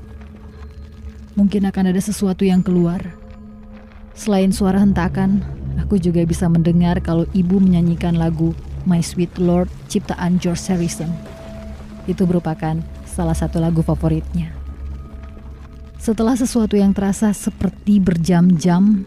Mungkin 1.35 1.67
akan 1.67 1.91
ada 1.91 2.01
sesuatu 2.01 2.43
yang 2.47 2.63
keluar. 2.63 2.99
Selain 4.15 4.51
suara 4.55 4.79
hentakan, 4.79 5.43
aku 5.79 5.99
juga 5.99 6.23
bisa 6.23 6.47
mendengar 6.47 7.03
kalau 7.03 7.27
ibu 7.35 7.59
menyanyikan 7.59 8.15
lagu 8.15 8.55
My 8.87 9.03
Sweet 9.03 9.35
Lord 9.39 9.67
ciptaan 9.91 10.39
George 10.39 10.63
Harrison. 10.71 11.11
Itu 12.05 12.29
merupakan 12.29 12.77
salah 13.05 13.33
satu 13.33 13.57
lagu 13.57 13.81
favoritnya. 13.81 14.53
Setelah 16.05 16.37
sesuatu 16.37 16.77
yang 16.77 16.93
terasa 16.93 17.33
seperti 17.33 17.97
berjam-jam, 17.97 19.01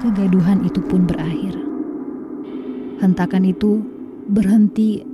kegaduhan 0.00 0.64
itu 0.64 0.80
pun 0.80 1.04
berakhir. 1.04 1.52
Hentakan 3.04 3.44
itu 3.44 3.84
berhenti 4.32 5.04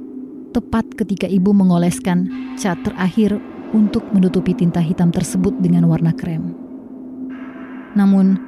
tepat 0.55 0.87
ketika 0.95 1.27
ibu 1.27 1.51
mengoleskan 1.51 2.31
cat 2.55 2.79
terakhir 2.87 3.43
untuk 3.75 4.07
menutupi 4.15 4.55
tinta 4.55 4.79
hitam 4.79 5.11
tersebut 5.11 5.59
dengan 5.59 5.91
warna 5.91 6.15
krem. 6.15 6.55
Namun, 7.99 8.39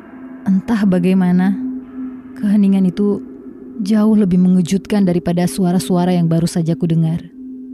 entah 0.46 0.86
bagaimana, 0.86 1.58
keheningan 2.38 2.86
itu 2.86 3.22
jauh 3.82 4.14
lebih 4.14 4.38
mengejutkan 4.38 5.02
daripada 5.02 5.50
suara-suara 5.50 6.14
yang 6.14 6.30
baru 6.30 6.46
saja 6.46 6.78
ku 6.78 6.86
dengar. 6.86 7.26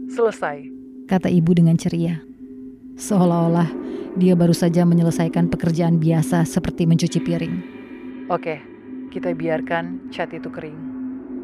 Selesai 0.09 0.78
kata 1.09 1.33
ibu 1.33 1.57
dengan 1.57 1.81
ceria. 1.81 2.21
Seolah-olah 3.01 3.73
dia 4.21 4.37
baru 4.37 4.53
saja 4.53 4.85
menyelesaikan 4.85 5.49
pekerjaan 5.49 5.97
biasa 5.97 6.45
seperti 6.45 6.85
mencuci 6.85 7.19
piring. 7.25 7.57
Oke, 8.29 8.61
kita 9.09 9.33
biarkan 9.33 10.13
cat 10.13 10.29
itu 10.37 10.53
kering. 10.53 10.77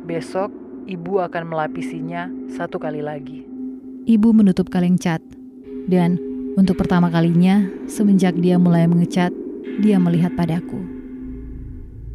Besok 0.05 0.53
ibu 0.85 1.25
akan 1.25 1.49
melapisinya 1.49 2.29
satu 2.53 2.77
kali 2.77 3.01
lagi. 3.01 3.49
Ibu 4.05 4.37
menutup 4.37 4.69
kaleng 4.69 5.01
cat, 5.01 5.25
dan 5.89 6.21
untuk 6.61 6.77
pertama 6.77 7.09
kalinya 7.09 7.65
semenjak 7.89 8.37
dia 8.37 8.61
mulai 8.61 8.85
mengecat, 8.85 9.33
dia 9.81 9.97
melihat 9.97 10.37
padaku. 10.37 10.77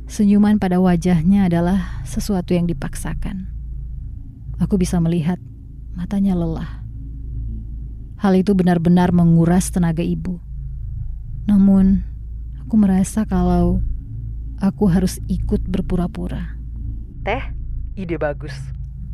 Senyuman 0.05 0.61
pada 0.61 0.77
wajahnya 0.77 1.49
adalah 1.49 2.01
sesuatu 2.05 2.53
yang 2.53 2.69
dipaksakan. 2.69 3.49
Aku 4.61 4.77
bisa 4.77 4.97
melihat 5.01 5.37
matanya 5.97 6.37
lelah. 6.37 6.81
Hal 8.19 8.35
itu 8.35 8.51
benar-benar 8.51 9.15
menguras 9.15 9.71
tenaga 9.71 10.03
ibu. 10.03 10.43
Namun, 11.47 12.03
aku 12.59 12.75
merasa 12.75 13.23
kalau 13.23 13.79
aku 14.59 14.91
harus 14.91 15.23
ikut 15.31 15.63
berpura-pura. 15.63 16.59
Teh, 17.23 17.55
ide 17.95 18.19
bagus. 18.19 18.51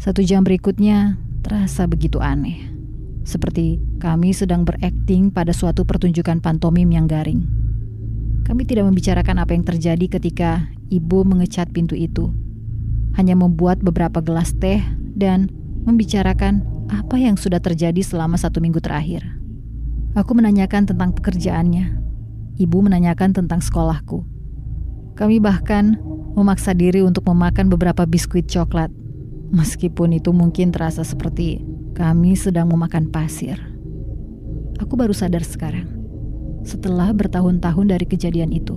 Satu 0.01 0.25
jam 0.25 0.41
berikutnya 0.41 1.21
terasa 1.45 1.85
begitu 1.85 2.17
aneh. 2.17 2.65
Seperti 3.21 3.77
kami 4.01 4.33
sedang 4.33 4.65
berakting 4.65 5.29
pada 5.29 5.53
suatu 5.53 5.85
pertunjukan 5.85 6.41
pantomim 6.41 6.89
yang 6.89 7.05
garing. 7.05 7.45
Kami 8.41 8.65
tidak 8.65 8.89
membicarakan 8.89 9.37
apa 9.37 9.53
yang 9.53 9.65
terjadi 9.65 10.17
ketika 10.17 10.65
ibu 10.89 11.21
mengecat 11.21 11.69
pintu 11.69 11.93
itu. 11.93 12.33
Hanya 13.13 13.37
membuat 13.37 13.85
beberapa 13.85 14.17
gelas 14.17 14.53
teh 14.57 14.81
dan 15.13 15.49
membicarakan 15.85 16.74
apa 16.89 17.17
yang 17.17 17.33
sudah 17.37 17.57
terjadi 17.57 18.01
selama 18.05 18.37
satu 18.37 18.61
minggu 18.61 18.77
terakhir. 18.77 19.25
Aku 20.15 20.31
menanyakan 20.37 20.87
tentang 20.87 21.11
pekerjaannya. 21.11 21.97
Ibu 22.55 22.77
menanyakan 22.87 23.35
tentang 23.35 23.59
sekolahku. 23.59 24.23
Kami 25.19 25.43
bahkan 25.43 25.99
memaksa 26.35 26.71
diri 26.71 27.03
untuk 27.03 27.27
memakan 27.27 27.67
beberapa 27.67 28.07
biskuit 28.07 28.47
coklat. 28.47 28.91
Meskipun 29.51 30.15
itu 30.15 30.31
mungkin 30.31 30.71
terasa 30.71 31.03
seperti 31.03 31.63
kami 31.95 32.35
sedang 32.35 32.71
memakan 32.71 33.11
pasir. 33.11 33.59
Aku 34.83 34.99
baru 34.99 35.15
sadar 35.15 35.43
sekarang, 35.47 35.87
setelah 36.67 37.15
bertahun-tahun 37.15 37.85
dari 37.87 38.03
kejadian 38.03 38.51
itu. 38.51 38.75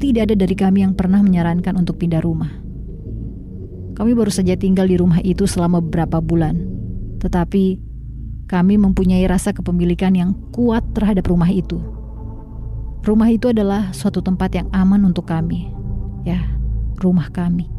Tidak 0.00 0.24
ada 0.24 0.32
dari 0.32 0.56
kami 0.56 0.80
yang 0.80 0.96
pernah 0.96 1.20
menyarankan 1.20 1.76
untuk 1.76 2.00
pindah 2.00 2.24
rumah. 2.24 2.48
Kami 3.92 4.16
baru 4.16 4.32
saja 4.32 4.56
tinggal 4.56 4.88
di 4.88 4.96
rumah 4.96 5.20
itu 5.20 5.44
selama 5.44 5.84
beberapa 5.84 6.24
bulan 6.24 6.69
tetapi 7.20 7.78
kami 8.50 8.74
mempunyai 8.80 9.22
rasa 9.30 9.54
kepemilikan 9.54 10.10
yang 10.16 10.34
kuat 10.50 10.82
terhadap 10.96 11.30
rumah 11.30 11.46
itu. 11.46 11.78
Rumah 13.00 13.28
itu 13.30 13.54
adalah 13.54 13.94
suatu 13.94 14.20
tempat 14.20 14.52
yang 14.58 14.68
aman 14.74 15.06
untuk 15.06 15.30
kami. 15.30 15.70
Ya, 16.26 16.42
rumah 16.98 17.30
kami. 17.30 17.70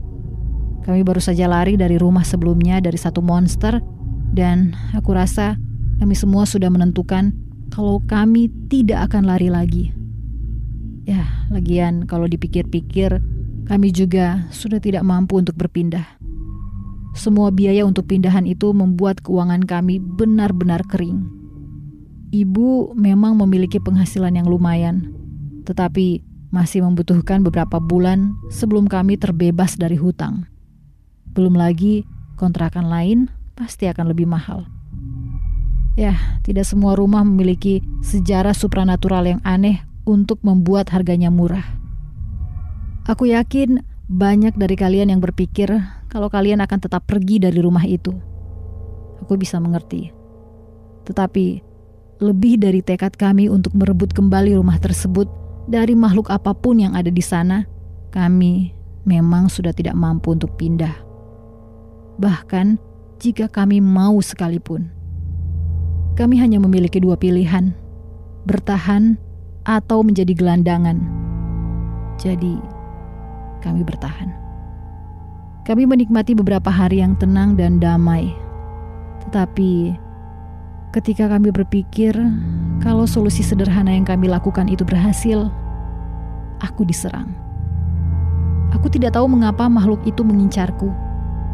Kami 0.81 1.05
baru 1.05 1.21
saja 1.21 1.45
lari 1.45 1.77
dari 1.77 1.99
rumah 1.99 2.25
sebelumnya 2.25 2.81
dari 2.81 2.97
satu 2.97 3.21
monster 3.21 3.83
dan 4.33 4.73
aku 4.97 5.13
rasa 5.13 5.59
kami 6.01 6.17
semua 6.17 6.49
sudah 6.49 6.73
menentukan 6.73 7.35
kalau 7.69 8.01
kami 8.09 8.49
tidak 8.71 9.11
akan 9.11 9.29
lari 9.29 9.53
lagi. 9.53 9.93
Ya, 11.05 11.45
lagian 11.53 12.09
kalau 12.09 12.25
dipikir-pikir, 12.25 13.21
kami 13.69 13.93
juga 13.93 14.49
sudah 14.49 14.81
tidak 14.81 15.05
mampu 15.05 15.37
untuk 15.37 15.53
berpindah. 15.53 16.17
Semua 17.11 17.51
biaya 17.51 17.83
untuk 17.83 18.07
pindahan 18.07 18.47
itu 18.47 18.71
membuat 18.71 19.19
keuangan 19.19 19.67
kami 19.67 19.99
benar-benar 19.99 20.87
kering. 20.87 21.27
Ibu 22.31 22.95
memang 22.95 23.35
memiliki 23.35 23.83
penghasilan 23.83 24.39
yang 24.39 24.47
lumayan, 24.47 25.11
tetapi 25.67 26.23
masih 26.51 26.83
membutuhkan 26.83 27.43
beberapa 27.43 27.79
bulan 27.79 28.35
sebelum 28.47 28.87
kami 28.87 29.19
terbebas 29.19 29.75
dari 29.75 29.99
hutang. 29.99 30.47
Belum 31.35 31.55
lagi 31.55 32.07
kontrakan 32.39 32.87
lain 32.87 33.27
pasti 33.55 33.87
akan 33.87 34.11
lebih 34.11 34.27
mahal. 34.27 34.67
Ya, 35.99 36.39
tidak 36.47 36.63
semua 36.63 36.95
rumah 36.95 37.27
memiliki 37.27 37.83
sejarah 37.99 38.55
supranatural 38.55 39.27
yang 39.27 39.41
aneh 39.43 39.83
untuk 40.07 40.39
membuat 40.43 40.87
harganya 40.95 41.27
murah. 41.27 41.67
Aku 43.03 43.27
yakin 43.27 43.83
banyak 44.11 44.59
dari 44.59 44.75
kalian 44.75 45.15
yang 45.15 45.23
berpikir 45.23 45.71
kalau 46.11 46.27
kalian 46.27 46.59
akan 46.59 46.79
tetap 46.83 47.07
pergi 47.07 47.39
dari 47.39 47.63
rumah 47.63 47.87
itu. 47.87 48.11
Aku 49.23 49.39
bisa 49.39 49.55
mengerti. 49.63 50.11
Tetapi 51.07 51.63
lebih 52.19 52.59
dari 52.59 52.83
tekad 52.83 53.15
kami 53.15 53.47
untuk 53.47 53.71
merebut 53.71 54.11
kembali 54.11 54.59
rumah 54.59 54.75
tersebut 54.83 55.31
dari 55.71 55.95
makhluk 55.95 56.27
apa 56.27 56.51
pun 56.51 56.83
yang 56.83 56.91
ada 56.91 57.07
di 57.07 57.23
sana, 57.23 57.63
kami 58.11 58.75
memang 59.07 59.47
sudah 59.47 59.71
tidak 59.71 59.95
mampu 59.95 60.35
untuk 60.35 60.59
pindah. 60.59 60.93
Bahkan 62.19 62.75
jika 63.23 63.47
kami 63.47 63.79
mau 63.79 64.19
sekalipun, 64.19 64.91
kami 66.19 66.35
hanya 66.35 66.59
memiliki 66.59 66.99
dua 66.99 67.15
pilihan: 67.15 67.71
bertahan 68.43 69.15
atau 69.63 70.03
menjadi 70.03 70.35
gelandangan. 70.35 70.99
Jadi, 72.21 72.59
kami 73.61 73.85
bertahan. 73.85 74.33
Kami 75.61 75.85
menikmati 75.85 76.33
beberapa 76.33 76.73
hari 76.73 77.05
yang 77.05 77.13
tenang 77.15 77.53
dan 77.53 77.77
damai, 77.77 78.33
tetapi 79.23 79.93
ketika 80.91 81.29
kami 81.31 81.53
berpikir 81.53 82.11
kalau 82.81 83.05
solusi 83.05 83.45
sederhana 83.45 83.93
yang 83.93 84.03
kami 84.03 84.27
lakukan 84.27 84.65
itu 84.67 84.81
berhasil, 84.81 85.47
aku 86.59 86.81
diserang. 86.83 87.31
Aku 88.73 88.87
tidak 88.89 89.13
tahu 89.15 89.27
mengapa 89.29 89.67
makhluk 89.67 90.01
itu 90.07 90.25
mengincarku. 90.25 90.89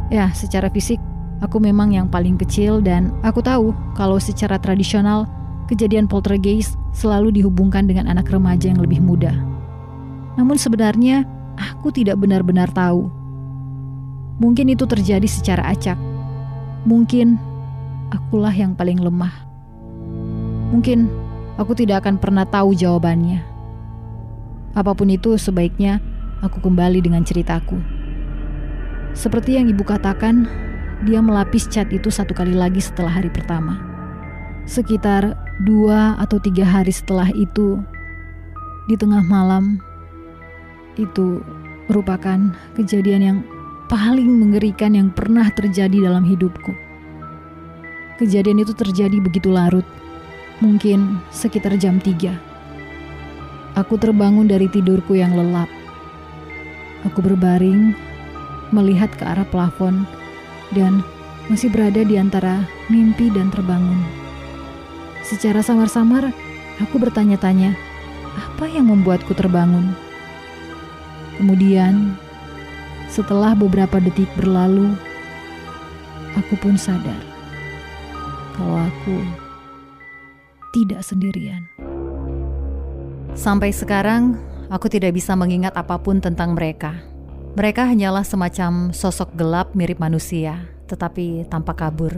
Ya, 0.08 0.32
secara 0.32 0.72
fisik, 0.72 1.02
aku 1.44 1.60
memang 1.60 1.92
yang 1.92 2.08
paling 2.08 2.40
kecil 2.40 2.80
dan 2.80 3.12
aku 3.22 3.44
tahu 3.44 3.76
kalau 3.98 4.22
secara 4.22 4.56
tradisional, 4.58 5.28
kejadian 5.68 6.08
poltergeist 6.08 6.80
selalu 6.96 7.36
dihubungkan 7.36 7.86
dengan 7.86 8.08
anak 8.08 8.32
remaja 8.32 8.72
yang 8.72 8.80
lebih 8.80 9.04
muda. 9.04 9.36
Namun 10.38 10.56
sebenarnya, 10.56 11.26
aku 11.58 11.90
tidak 11.92 12.22
benar-benar 12.22 12.70
tahu. 12.72 13.10
Mungkin 14.38 14.70
itu 14.70 14.86
terjadi 14.86 15.26
secara 15.26 15.66
acak. 15.74 15.98
Mungkin 16.86 17.42
akulah 18.14 18.54
yang 18.54 18.78
paling 18.78 19.02
lemah. 19.02 19.34
Mungkin 20.72 21.10
aku 21.58 21.74
tidak 21.74 22.06
akan 22.06 22.22
pernah 22.22 22.46
tahu 22.46 22.78
jawabannya. 22.78 23.42
Apa 24.78 24.94
pun 24.94 25.10
itu, 25.10 25.36
sebaiknya 25.42 25.98
aku 26.46 26.62
kembali 26.62 27.02
dengan 27.02 27.26
ceritaku. 27.26 27.82
Seperti 29.18 29.58
yang 29.58 29.66
ibu 29.66 29.82
katakan, 29.82 30.46
dia 31.10 31.18
melapis 31.18 31.66
cat 31.66 31.90
itu 31.90 32.14
satu 32.14 32.38
kali 32.38 32.54
lagi 32.54 32.78
setelah 32.78 33.10
hari 33.10 33.34
pertama. 33.34 33.82
Sekitar 34.70 35.34
dua 35.66 36.14
atau 36.22 36.38
tiga 36.38 36.62
hari 36.62 36.94
setelah 36.94 37.34
itu, 37.34 37.82
di 38.86 38.94
tengah 38.94 39.26
malam, 39.26 39.82
itu 41.00 41.46
merupakan 41.88 42.52
kejadian 42.76 43.22
yang 43.22 43.40
paling 43.88 44.28
mengerikan 44.28 44.92
yang 44.98 45.10
pernah 45.14 45.48
terjadi 45.54 46.12
dalam 46.12 46.28
hidupku. 46.28 46.76
Kejadian 48.20 48.66
itu 48.66 48.74
terjadi 48.76 49.22
begitu 49.22 49.54
larut, 49.54 49.86
mungkin 50.60 51.22
sekitar 51.30 51.78
jam 51.80 52.02
3. 52.02 52.34
Aku 53.78 53.96
terbangun 53.96 54.50
dari 54.50 54.66
tidurku 54.68 55.14
yang 55.14 55.38
lelap. 55.38 55.70
Aku 57.06 57.22
berbaring, 57.22 57.94
melihat 58.74 59.14
ke 59.14 59.24
arah 59.24 59.46
plafon, 59.46 60.04
dan 60.74 61.06
masih 61.48 61.72
berada 61.72 62.02
di 62.04 62.18
antara 62.18 62.66
mimpi 62.90 63.30
dan 63.32 63.54
terbangun. 63.54 64.02
Secara 65.22 65.62
samar-samar, 65.62 66.34
aku 66.82 66.98
bertanya-tanya, 66.98 67.78
apa 68.36 68.66
yang 68.66 68.90
membuatku 68.90 69.32
terbangun? 69.38 70.07
Kemudian, 71.38 72.18
setelah 73.08 73.54
beberapa 73.54 74.02
detik 74.02 74.28
berlalu, 74.34 74.98
aku 76.34 76.58
pun 76.58 76.74
sadar 76.76 77.22
kalau 78.58 78.82
aku 78.82 79.22
tidak 80.74 81.06
sendirian. 81.06 81.70
Sampai 83.38 83.70
sekarang, 83.70 84.34
aku 84.74 84.90
tidak 84.90 85.14
bisa 85.14 85.38
mengingat 85.38 85.78
apa 85.78 86.02
pun 86.02 86.18
tentang 86.18 86.58
mereka. 86.58 86.98
Mereka 87.54 87.86
hanyalah 87.86 88.26
semacam 88.26 88.90
sosok 88.90 89.34
gelap 89.38 89.78
mirip 89.78 90.02
manusia, 90.02 90.66
tetapi 90.90 91.46
tanpa 91.50 91.78
kabur. 91.78 92.18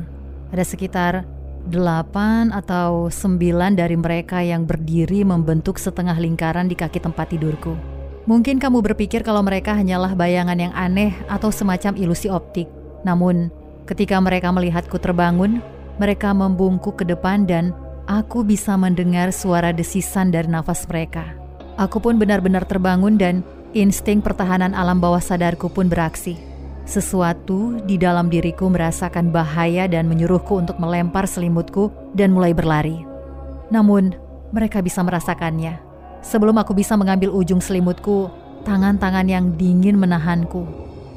Ada 0.51 0.63
sekitar 0.63 1.27
delapan 1.67 2.55
atau 2.55 3.11
sembilan 3.11 3.75
dari 3.75 3.99
mereka 3.99 4.39
yang 4.39 4.63
berdiri 4.63 5.27
membentuk 5.27 5.75
setengah 5.75 6.15
lingkaran 6.15 6.71
di 6.71 6.75
kaki 6.79 7.03
tempat 7.03 7.35
tidurku. 7.35 7.98
Mungkin 8.27 8.59
kamu 8.59 8.83
berpikir 8.83 9.23
kalau 9.23 9.39
mereka 9.39 9.71
hanyalah 9.77 10.11
bayangan 10.17 10.59
yang 10.59 10.73
aneh 10.75 11.15
atau 11.31 11.53
semacam 11.53 11.95
ilusi 11.95 12.27
optik. 12.27 12.67
Namun, 13.07 13.47
ketika 13.87 14.19
mereka 14.19 14.51
melihatku 14.51 14.99
terbangun, 14.99 15.63
mereka 15.99 16.35
membungkuk 16.35 16.99
ke 16.99 17.05
depan 17.07 17.47
dan 17.47 17.71
aku 18.07 18.43
bisa 18.43 18.75
mendengar 18.75 19.31
suara 19.31 19.71
desisan 19.71 20.31
dari 20.31 20.51
nafas 20.51 20.83
mereka. 20.87 21.31
Aku 21.79 22.03
pun 22.03 22.19
benar-benar 22.19 22.67
terbangun 22.67 23.15
dan 23.15 23.39
insting 23.71 24.19
pertahanan 24.19 24.75
alam 24.75 24.99
bawah 24.99 25.23
sadarku 25.23 25.71
pun 25.71 25.87
beraksi. 25.87 26.35
Sesuatu 26.89 27.77
di 27.85 28.01
dalam 28.01 28.33
diriku 28.33 28.65
merasakan 28.65 29.29
bahaya 29.29 29.85
dan 29.85 30.09
menyuruhku 30.09 30.57
untuk 30.57 30.81
melempar 30.81 31.29
selimutku 31.29 31.93
dan 32.17 32.33
mulai 32.33 32.51
berlari. 32.51 33.05
Namun, 33.69 34.17
mereka 34.49 34.81
bisa 34.81 35.05
merasakannya. 35.05 35.88
Sebelum 36.19 36.55
aku 36.59 36.75
bisa 36.75 36.99
mengambil 36.99 37.31
ujung 37.31 37.63
selimutku, 37.63 38.27
tangan-tangan 38.67 39.27
yang 39.27 39.55
dingin 39.55 39.95
menahanku. 39.95 40.67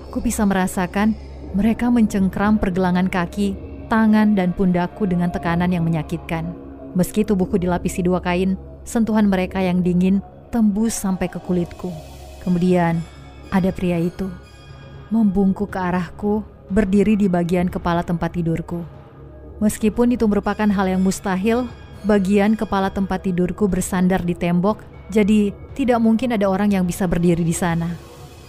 Aku 0.09 0.23
bisa 0.23 0.47
merasakan 0.47 1.17
mereka 1.53 1.91
mencengkram 1.93 2.57
pergelangan 2.57 3.09
kaki, 3.11 3.57
tangan, 3.91 4.39
dan 4.39 4.57
pundakku 4.57 5.05
dengan 5.05 5.29
tekanan 5.29 5.69
yang 5.73 5.85
menyakitkan. 5.85 6.55
Meski 6.93 7.25
tubuhku 7.25 7.57
dilapisi 7.57 8.05
dua 8.05 8.21
kain, 8.21 8.57
sentuhan 8.85 9.29
mereka 9.29 9.61
yang 9.61 9.81
dingin 9.81 10.21
tembus 10.53 10.93
sampai 10.93 11.29
ke 11.29 11.41
kulitku. 11.41 11.89
Kemudian 12.45 13.01
ada 13.53 13.73
pria 13.73 14.01
itu 14.01 14.29
membungkuk 15.13 15.77
ke 15.77 15.79
arahku, 15.79 16.41
berdiri 16.73 17.21
di 17.21 17.29
bagian 17.29 17.69
kepala 17.69 18.01
tempat 18.01 18.33
tidurku. 18.33 18.81
Meskipun 19.61 20.17
itu 20.17 20.25
merupakan 20.25 20.65
hal 20.65 20.89
yang 20.89 21.05
mustahil, 21.05 21.69
bagian 22.09 22.57
kepala 22.57 22.89
tempat 22.89 23.29
tidurku 23.29 23.69
bersandar 23.69 24.25
di 24.25 24.33
tembok, 24.33 24.81
jadi 25.13 25.53
tidak 25.77 26.01
mungkin 26.01 26.33
ada 26.33 26.49
orang 26.49 26.73
yang 26.73 26.89
bisa 26.89 27.05
berdiri 27.05 27.45
di 27.45 27.53
sana. 27.53 27.93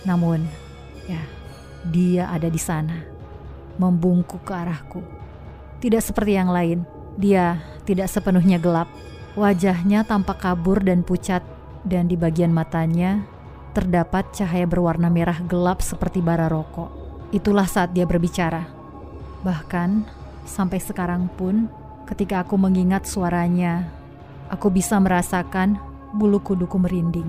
Namun, 0.07 0.47
ya, 1.11 1.19
dia 1.91 2.31
ada 2.31 2.47
di 2.47 2.59
sana, 2.59 3.03
membungkuk 3.75 4.47
ke 4.47 4.55
arahku. 4.55 5.03
Tidak 5.83 5.99
seperti 5.99 6.39
yang 6.39 6.47
lain, 6.47 6.87
dia 7.19 7.59
tidak 7.83 8.07
sepenuhnya 8.07 8.63
gelap. 8.63 8.87
Wajahnya 9.35 10.07
tampak 10.07 10.39
kabur 10.39 10.79
dan 10.79 11.03
pucat, 11.03 11.43
dan 11.83 12.07
di 12.07 12.15
bagian 12.15 12.55
matanya 12.55 13.27
terdapat 13.75 14.31
cahaya 14.31 14.63
berwarna 14.63 15.11
merah 15.11 15.43
gelap 15.43 15.83
seperti 15.83 16.23
bara 16.23 16.47
rokok. 16.47 16.87
Itulah 17.35 17.67
saat 17.67 17.91
dia 17.91 18.07
berbicara. 18.07 18.69
Bahkan 19.43 20.07
sampai 20.47 20.79
sekarang 20.79 21.27
pun, 21.27 21.67
ketika 22.07 22.45
aku 22.45 22.55
mengingat 22.55 23.03
suaranya, 23.03 23.89
aku 24.47 24.69
bisa 24.69 25.01
merasakan 25.01 25.92
bulu 26.13 26.39
kuduku 26.39 26.77
merinding. 26.77 27.27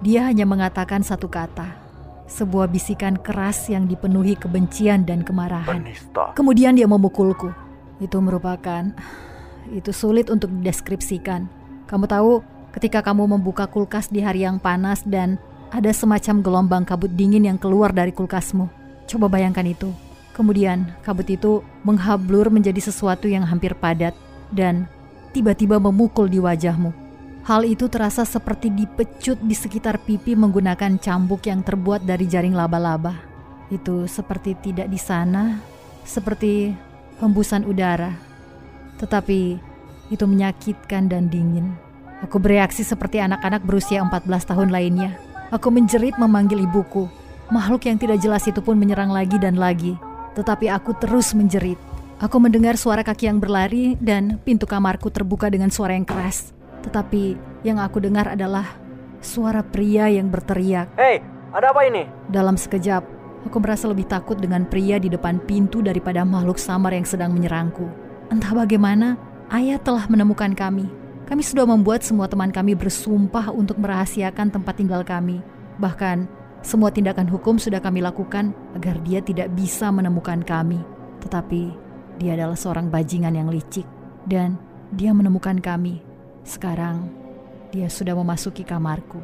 Dia 0.00 0.30
hanya 0.30 0.48
mengatakan 0.48 1.04
satu 1.04 1.28
kata, 1.28 1.76
sebuah 2.30 2.70
bisikan 2.70 3.18
keras 3.18 3.66
yang 3.66 3.90
dipenuhi 3.90 4.38
kebencian 4.38 5.04
dan 5.04 5.26
kemarahan. 5.26 5.84
Kemudian 6.38 6.78
dia 6.78 6.86
memukulku. 6.86 7.50
Itu 8.00 8.22
merupakan 8.22 8.94
itu 9.68 9.92
sulit 9.92 10.32
untuk 10.32 10.48
dideskripsikan. 10.48 11.44
Kamu 11.84 12.06
tahu, 12.08 12.40
ketika 12.72 13.04
kamu 13.04 13.36
membuka 13.36 13.68
kulkas 13.68 14.08
di 14.08 14.24
hari 14.24 14.46
yang 14.46 14.56
panas 14.56 15.04
dan 15.04 15.36
ada 15.70 15.90
semacam 15.92 16.40
gelombang 16.40 16.84
kabut 16.86 17.12
dingin 17.12 17.44
yang 17.46 17.58
keluar 17.58 17.92
dari 17.92 18.14
kulkasmu. 18.14 18.66
Coba 19.04 19.26
bayangkan 19.28 19.66
itu. 19.66 19.90
Kemudian, 20.34 20.94
kabut 21.04 21.26
itu 21.28 21.60
menghablur 21.84 22.48
menjadi 22.48 22.78
sesuatu 22.78 23.28
yang 23.28 23.44
hampir 23.44 23.74
padat 23.76 24.14
dan 24.54 24.88
tiba-tiba 25.34 25.76
memukul 25.76 26.30
di 26.30 26.38
wajahmu. 26.40 27.09
Hal 27.44 27.64
itu 27.64 27.88
terasa 27.88 28.24
seperti 28.28 28.68
dipecut 28.68 29.40
di 29.40 29.56
sekitar 29.56 30.00
pipi 30.04 30.36
menggunakan 30.36 31.00
cambuk 31.00 31.48
yang 31.48 31.64
terbuat 31.64 32.04
dari 32.04 32.28
jaring 32.28 32.52
laba-laba. 32.52 33.16
Itu 33.72 34.04
seperti 34.04 34.58
tidak 34.60 34.92
di 34.92 35.00
sana, 35.00 35.56
seperti 36.04 36.74
hembusan 37.20 37.64
udara 37.64 38.30
tetapi 39.00 39.56
itu 40.12 40.24
menyakitkan 40.28 41.08
dan 41.08 41.32
dingin. 41.32 41.72
Aku 42.20 42.36
bereaksi 42.36 42.84
seperti 42.84 43.16
anak-anak 43.16 43.64
berusia 43.64 44.04
14 44.04 44.44
tahun 44.44 44.68
lainnya. 44.68 45.16
Aku 45.48 45.72
menjerit 45.72 46.20
memanggil 46.20 46.60
ibuku. 46.68 47.08
Makhluk 47.48 47.88
yang 47.88 47.96
tidak 47.96 48.20
jelas 48.20 48.44
itu 48.44 48.60
pun 48.60 48.76
menyerang 48.76 49.08
lagi 49.08 49.40
dan 49.40 49.56
lagi. 49.56 49.96
Tetapi 50.36 50.68
aku 50.68 50.94
terus 51.00 51.32
menjerit. 51.32 51.80
Aku 52.20 52.36
mendengar 52.36 52.76
suara 52.76 53.00
kaki 53.00 53.32
yang 53.32 53.40
berlari 53.40 53.96
dan 53.96 54.36
pintu 54.44 54.68
kamarku 54.68 55.08
terbuka 55.08 55.48
dengan 55.48 55.72
suara 55.72 55.96
yang 55.96 56.04
keras. 56.04 56.52
Tetapi 56.84 57.22
yang 57.64 57.80
aku 57.80 58.00
dengar 58.00 58.32
adalah 58.32 58.76
suara 59.20 59.60
pria 59.60 60.08
yang 60.08 60.32
berteriak. 60.32 60.96
Hei, 60.96 61.20
ada 61.52 61.76
apa 61.76 61.84
ini? 61.84 62.08
Dalam 62.32 62.56
sekejap, 62.56 63.02
aku 63.44 63.56
merasa 63.60 63.86
lebih 63.86 64.08
takut 64.08 64.40
dengan 64.40 64.64
pria 64.64 64.96
di 64.96 65.12
depan 65.12 65.40
pintu 65.44 65.84
daripada 65.84 66.24
makhluk 66.24 66.56
samar 66.56 66.96
yang 66.96 67.04
sedang 67.04 67.36
menyerangku. 67.36 67.84
Entah 68.32 68.56
bagaimana, 68.56 69.20
ayah 69.52 69.76
telah 69.76 70.08
menemukan 70.08 70.56
kami. 70.56 70.88
Kami 71.28 71.42
sudah 71.46 71.62
membuat 71.62 72.02
semua 72.02 72.26
teman 72.26 72.50
kami 72.50 72.74
bersumpah 72.74 73.54
untuk 73.54 73.78
merahasiakan 73.78 74.50
tempat 74.50 74.74
tinggal 74.74 75.06
kami. 75.06 75.38
Bahkan, 75.78 76.26
semua 76.60 76.90
tindakan 76.90 77.30
hukum 77.30 77.56
sudah 77.56 77.78
kami 77.78 78.02
lakukan 78.02 78.52
agar 78.74 78.98
dia 79.06 79.22
tidak 79.22 79.48
bisa 79.54 79.88
menemukan 79.94 80.42
kami. 80.42 80.82
Tetapi, 81.22 81.62
dia 82.18 82.34
adalah 82.34 82.58
seorang 82.58 82.90
bajingan 82.90 83.38
yang 83.38 83.48
licik. 83.48 83.86
Dan 84.26 84.58
dia 84.90 85.14
menemukan 85.14 85.62
kami. 85.62 86.09
Sekarang, 86.50 87.06
dia 87.70 87.86
sudah 87.86 88.18
memasuki 88.18 88.66
kamarku. 88.66 89.22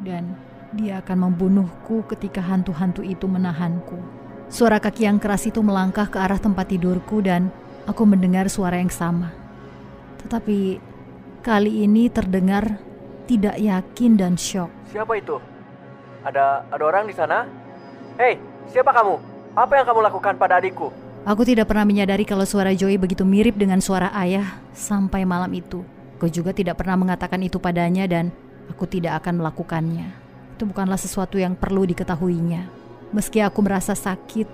Dan 0.00 0.32
dia 0.72 1.04
akan 1.04 1.28
membunuhku 1.28 2.08
ketika 2.08 2.40
hantu-hantu 2.40 3.04
itu 3.04 3.28
menahanku. 3.28 4.00
Suara 4.48 4.80
kaki 4.80 5.04
yang 5.04 5.20
keras 5.20 5.44
itu 5.44 5.60
melangkah 5.60 6.08
ke 6.08 6.16
arah 6.16 6.40
tempat 6.40 6.72
tidurku 6.72 7.20
dan 7.20 7.52
aku 7.84 8.08
mendengar 8.08 8.48
suara 8.48 8.80
yang 8.80 8.88
sama. 8.88 9.28
Tetapi 10.24 10.80
Kali 11.44 11.84
ini 11.84 12.08
terdengar 12.08 12.80
tidak 13.28 13.60
yakin 13.60 14.16
dan 14.16 14.32
shock. 14.32 14.72
Siapa 14.88 15.12
itu? 15.20 15.36
Ada 16.24 16.64
ada 16.72 16.80
orang 16.80 17.04
di 17.04 17.12
sana? 17.12 17.44
Hei, 18.16 18.40
siapa 18.72 18.88
kamu? 18.96 19.20
Apa 19.52 19.76
yang 19.76 19.84
kamu 19.84 20.00
lakukan 20.08 20.40
pada 20.40 20.56
adikku? 20.56 20.88
Aku 21.28 21.44
tidak 21.44 21.68
pernah 21.68 21.84
menyadari 21.84 22.24
kalau 22.24 22.48
suara 22.48 22.72
Joey 22.72 22.96
begitu 22.96 23.28
mirip 23.28 23.60
dengan 23.60 23.84
suara 23.84 24.08
ayah 24.24 24.56
sampai 24.72 25.28
malam 25.28 25.52
itu. 25.52 25.84
Aku 26.24 26.32
juga 26.32 26.56
tidak 26.56 26.80
pernah 26.80 26.96
mengatakan 26.96 27.36
itu 27.44 27.60
padanya 27.60 28.08
dan 28.08 28.32
aku 28.72 28.88
tidak 28.88 29.20
akan 29.20 29.44
melakukannya. 29.44 30.08
Itu 30.56 30.64
bukanlah 30.64 30.96
sesuatu 30.96 31.36
yang 31.36 31.52
perlu 31.52 31.84
diketahuinya. 31.84 32.64
Meski 33.12 33.44
aku 33.44 33.60
merasa 33.60 33.92
sakit, 33.92 34.48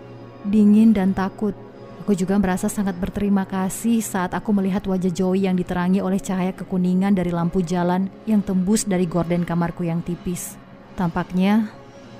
dingin 0.51 0.91
dan 0.91 1.15
takut, 1.15 1.55
Aku 2.03 2.19
juga 2.19 2.35
merasa 2.43 2.67
sangat 2.67 2.99
berterima 2.99 3.47
kasih 3.47 4.03
saat 4.03 4.35
aku 4.35 4.51
melihat 4.51 4.83
wajah 4.83 5.15
Joey 5.15 5.47
yang 5.47 5.55
diterangi 5.55 6.03
oleh 6.03 6.19
cahaya 6.19 6.51
kekuningan 6.51 7.15
dari 7.15 7.31
lampu 7.31 7.63
jalan 7.63 8.11
yang 8.27 8.43
tembus 8.43 8.83
dari 8.83 9.07
gorden 9.07 9.47
kamarku 9.47 9.87
yang 9.87 10.03
tipis. 10.03 10.59
Tampaknya 10.99 11.71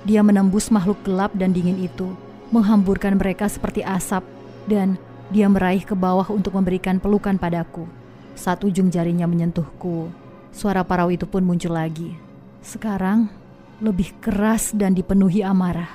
dia 0.07 0.23
menembus 0.23 0.71
makhluk 0.71 1.03
gelap 1.03 1.35
dan 1.35 1.51
dingin 1.51 1.75
itu, 1.75 2.15
menghamburkan 2.55 3.19
mereka 3.19 3.51
seperti 3.51 3.83
asap, 3.83 4.23
dan 4.71 4.95
dia 5.27 5.51
meraih 5.51 5.83
ke 5.83 5.91
bawah 5.91 6.31
untuk 6.31 6.55
memberikan 6.55 7.03
pelukan 7.03 7.35
padaku. 7.35 7.99
Saat 8.41 8.65
ujung 8.65 8.89
jarinya 8.89 9.29
menyentuhku, 9.29 10.09
suara 10.49 10.81
parau 10.81 11.13
itu 11.13 11.29
pun 11.29 11.45
muncul 11.45 11.77
lagi. 11.77 12.17
Sekarang 12.65 13.29
lebih 13.77 14.17
keras 14.17 14.73
dan 14.73 14.97
dipenuhi 14.97 15.45
amarah. 15.45 15.93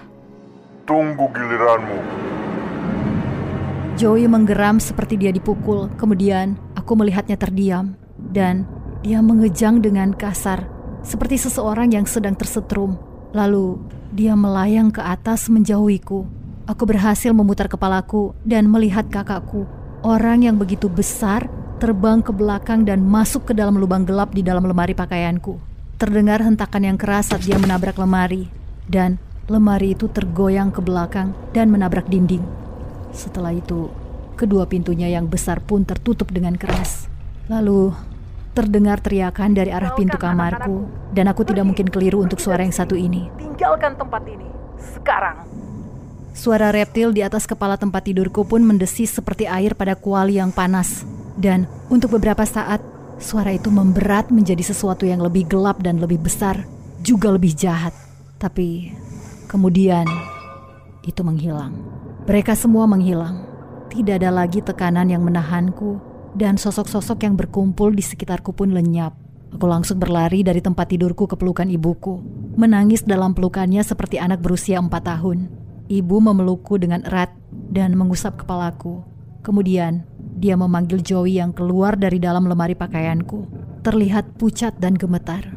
Tunggu 0.87 1.27
giliranmu. 1.35 1.99
Joey 3.99 4.31
menggeram 4.31 4.79
seperti 4.79 5.19
dia 5.19 5.35
dipukul. 5.35 5.91
Kemudian 5.99 6.55
aku 6.79 6.95
melihatnya 6.95 7.35
terdiam 7.35 7.99
dan 8.15 8.63
dia 9.03 9.19
mengejang 9.19 9.83
dengan 9.83 10.15
kasar 10.15 10.71
seperti 11.03 11.43
seseorang 11.43 11.99
yang 11.99 12.07
sedang 12.07 12.39
tersetrum. 12.39 12.95
Lalu 13.35 13.75
dia 14.15 14.39
melayang 14.39 14.95
ke 14.95 15.03
atas 15.03 15.51
menjauhiku. 15.51 16.23
Aku 16.71 16.87
berhasil 16.87 17.35
memutar 17.35 17.67
kepalaku 17.67 18.39
dan 18.47 18.71
melihat 18.71 19.11
kakakku, 19.11 19.67
orang 20.07 20.47
yang 20.47 20.55
begitu 20.55 20.87
besar, 20.87 21.51
terbang 21.77 22.25
ke 22.25 22.33
belakang 22.33 22.89
dan 22.89 23.05
masuk 23.05 23.49
ke 23.49 23.53
dalam 23.53 23.77
lubang 23.77 24.09
gelap 24.09 24.33
di 24.33 24.41
dalam 24.41 24.65
lemari 24.65 24.97
pakaianku. 24.97 25.61
Terdengar 25.97 26.41
hentakan 26.45 26.93
yang 26.93 26.99
keras 27.01 27.33
saat 27.33 27.45
dia 27.45 27.57
menabrak 27.57 27.97
lemari, 28.01 28.49
dan 28.89 29.21
lemari 29.49 29.93
itu 29.93 30.09
tergoyang 30.09 30.73
ke 30.73 30.81
belakang 30.81 31.37
dan 31.53 31.69
menabrak 31.73 32.09
dinding. 32.09 32.45
Setelah 33.13 33.53
itu, 33.57 33.89
kedua 34.37 34.69
pintunya 34.69 35.09
yang 35.09 35.29
besar 35.29 35.61
pun 35.65 35.85
tertutup 35.85 36.29
dengan 36.33 36.57
keras. 36.57 37.09
Lalu, 37.49 37.93
terdengar 38.53 39.01
teriakan 39.01 39.57
dari 39.57 39.73
arah 39.73 39.93
pintu 39.97 40.17
kamarku, 40.17 40.89
dan 41.13 41.29
aku 41.29 41.45
tidak 41.45 41.65
mungkin 41.65 41.89
keliru 41.89 42.25
untuk 42.25 42.41
suara 42.41 42.65
yang 42.65 42.77
satu 42.77 42.97
ini. 42.97 43.29
Tinggalkan 43.37 43.97
tempat 43.97 44.25
ini, 44.29 44.49
sekarang. 44.81 45.45
Suara 46.37 46.69
reptil 46.69 47.17
di 47.17 47.25
atas 47.25 47.49
kepala 47.49 47.81
tempat 47.81 48.05
tidurku 48.05 48.45
pun 48.45 48.61
mendesis 48.61 49.09
seperti 49.09 49.49
air 49.49 49.73
pada 49.73 49.97
kuali 49.97 50.37
yang 50.37 50.53
panas. 50.53 51.09
Dan 51.37 51.69
untuk 51.93 52.17
beberapa 52.17 52.43
saat, 52.49 52.81
suara 53.21 53.53
itu 53.53 53.69
memberat 53.69 54.33
menjadi 54.33 54.65
sesuatu 54.65 55.05
yang 55.05 55.21
lebih 55.21 55.49
gelap 55.49 55.85
dan 55.85 56.01
lebih 56.01 56.25
besar, 56.25 56.65
juga 57.05 57.29
lebih 57.33 57.53
jahat. 57.53 57.93
Tapi 58.41 58.93
kemudian 59.49 60.09
itu 61.05 61.21
menghilang. 61.21 61.77
Mereka 62.27 62.57
semua 62.59 62.89
menghilang. 62.89 63.47
Tidak 63.87 64.19
ada 64.19 64.35
lagi 64.35 64.61
tekanan 64.61 65.09
yang 65.09 65.23
menahanku, 65.23 66.03
dan 66.37 66.61
sosok-sosok 66.61 67.25
yang 67.25 67.39
berkumpul 67.39 67.95
di 67.97 68.05
sekitarku 68.05 68.53
pun 68.53 68.75
lenyap. 68.77 69.17
Aku 69.57 69.65
langsung 69.65 69.97
berlari 69.97 70.45
dari 70.45 70.61
tempat 70.61 70.93
tidurku 70.93 71.25
ke 71.25 71.39
pelukan 71.39 71.65
ibuku, 71.71 72.21
menangis 72.61 73.07
dalam 73.07 73.33
pelukannya 73.33 73.81
seperti 73.81 74.21
anak 74.21 74.45
berusia 74.45 74.77
empat 74.77 75.07
tahun. 75.07 75.49
Ibu 75.87 76.17
memelukku 76.19 76.77
dengan 76.77 77.07
erat 77.07 77.33
dan 77.73 77.97
mengusap 77.97 78.43
kepalaku. 78.43 79.01
Kemudian, 79.47 80.03
dia 80.37 80.53
memanggil 80.53 81.01
Joey 81.01 81.41
yang 81.41 81.57
keluar 81.57 81.97
dari 81.97 82.21
dalam 82.21 82.45
lemari 82.45 82.77
pakaianku. 82.77 83.49
Terlihat 83.81 84.37
pucat 84.37 84.77
dan 84.77 84.93
gemetar. 84.95 85.49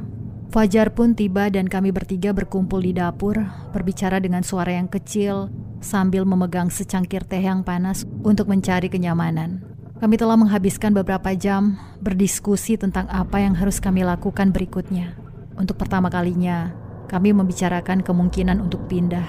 Fajar 0.50 0.96
pun 0.96 1.14
tiba 1.14 1.52
dan 1.54 1.70
kami 1.70 1.94
bertiga 1.94 2.34
berkumpul 2.34 2.82
di 2.82 2.96
dapur, 2.96 3.38
berbicara 3.70 4.18
dengan 4.18 4.42
suara 4.42 4.74
yang 4.74 4.90
kecil 4.90 5.54
sambil 5.78 6.26
memegang 6.26 6.74
secangkir 6.74 7.22
teh 7.22 7.44
yang 7.44 7.62
panas 7.62 8.08
untuk 8.26 8.50
mencari 8.50 8.90
kenyamanan. 8.90 9.62
Kami 10.00 10.16
telah 10.16 10.40
menghabiskan 10.40 10.96
beberapa 10.96 11.36
jam 11.36 11.76
berdiskusi 12.00 12.80
tentang 12.80 13.06
apa 13.12 13.44
yang 13.44 13.52
harus 13.54 13.84
kami 13.84 14.08
lakukan 14.08 14.56
berikutnya. 14.56 15.14
Untuk 15.60 15.76
pertama 15.76 16.08
kalinya, 16.08 16.72
kami 17.12 17.36
membicarakan 17.36 18.00
kemungkinan 18.00 18.64
untuk 18.64 18.88
pindah. 18.88 19.28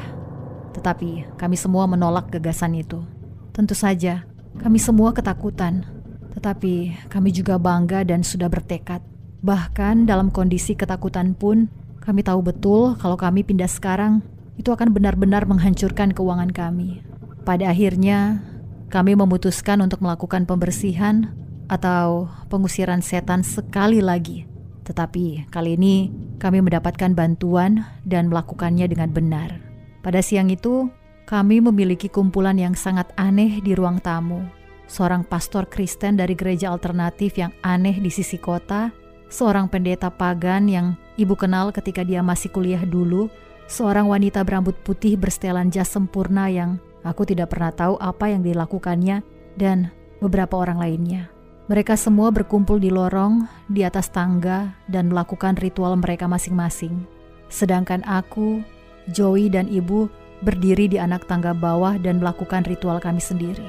Tetapi 0.78 1.34
kami 1.34 1.58
semua 1.58 1.90
menolak 1.90 2.30
gagasan 2.30 2.78
itu. 2.78 3.02
Tentu 3.50 3.74
saja, 3.74 4.29
kami 4.60 4.76
semua 4.76 5.16
ketakutan. 5.16 5.88
Tetapi 6.36 7.08
kami 7.08 7.32
juga 7.32 7.56
bangga 7.56 8.04
dan 8.04 8.20
sudah 8.20 8.46
bertekad. 8.46 9.00
Bahkan 9.40 10.04
dalam 10.04 10.28
kondisi 10.28 10.76
ketakutan 10.76 11.32
pun, 11.32 11.66
kami 12.04 12.20
tahu 12.20 12.44
betul 12.44 12.94
kalau 13.00 13.16
kami 13.16 13.40
pindah 13.40 13.68
sekarang 13.68 14.20
itu 14.60 14.68
akan 14.68 14.92
benar-benar 14.92 15.48
menghancurkan 15.48 16.12
keuangan 16.12 16.52
kami. 16.52 17.00
Pada 17.48 17.72
akhirnya, 17.72 18.44
kami 18.92 19.16
memutuskan 19.16 19.80
untuk 19.80 20.04
melakukan 20.04 20.44
pembersihan 20.44 21.32
atau 21.72 22.28
pengusiran 22.52 23.00
setan 23.00 23.40
sekali 23.40 24.04
lagi. 24.04 24.44
Tetapi 24.84 25.48
kali 25.48 25.80
ini 25.80 25.96
kami 26.36 26.60
mendapatkan 26.60 27.16
bantuan 27.16 27.88
dan 28.04 28.28
melakukannya 28.28 28.84
dengan 28.90 29.08
benar. 29.08 29.56
Pada 30.04 30.20
siang 30.20 30.52
itu, 30.52 30.92
kami 31.30 31.62
memiliki 31.62 32.10
kumpulan 32.10 32.58
yang 32.58 32.74
sangat 32.74 33.06
aneh 33.14 33.62
di 33.62 33.78
ruang 33.78 34.02
tamu. 34.02 34.42
Seorang 34.90 35.22
pastor 35.22 35.70
Kristen 35.70 36.18
dari 36.18 36.34
gereja 36.34 36.74
alternatif 36.74 37.38
yang 37.38 37.54
aneh 37.62 38.02
di 38.02 38.10
sisi 38.10 38.34
kota, 38.34 38.90
seorang 39.30 39.70
pendeta 39.70 40.10
pagan 40.10 40.66
yang 40.66 40.98
ibu 41.14 41.38
kenal 41.38 41.70
ketika 41.70 42.02
dia 42.02 42.18
masih 42.18 42.50
kuliah 42.50 42.82
dulu, 42.82 43.30
seorang 43.70 44.10
wanita 44.10 44.42
berambut 44.42 44.74
putih 44.82 45.14
bersetelan 45.14 45.70
jas 45.70 45.94
sempurna 45.94 46.50
yang 46.50 46.82
aku 47.06 47.22
tidak 47.22 47.54
pernah 47.54 47.70
tahu 47.70 47.94
apa 48.02 48.26
yang 48.34 48.42
dilakukannya, 48.42 49.22
dan 49.54 49.94
beberapa 50.18 50.58
orang 50.58 50.82
lainnya. 50.82 51.30
Mereka 51.70 51.94
semua 51.94 52.34
berkumpul 52.34 52.82
di 52.82 52.90
lorong, 52.90 53.46
di 53.70 53.86
atas 53.86 54.10
tangga, 54.10 54.74
dan 54.90 55.06
melakukan 55.06 55.54
ritual 55.62 55.94
mereka 55.94 56.26
masing-masing. 56.26 57.06
Sedangkan 57.46 58.02
aku, 58.02 58.66
Joey, 59.14 59.46
dan 59.46 59.70
ibu 59.70 60.10
berdiri 60.40 60.88
di 60.88 60.98
anak 61.00 61.28
tangga 61.28 61.52
bawah 61.52 62.00
dan 62.00 62.20
melakukan 62.20 62.64
ritual 62.64 63.00
kami 63.00 63.20
sendiri. 63.20 63.64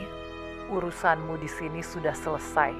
Urusanmu 0.72 1.36
di 1.40 1.50
sini 1.52 1.84
sudah 1.84 2.16
selesai. 2.16 2.72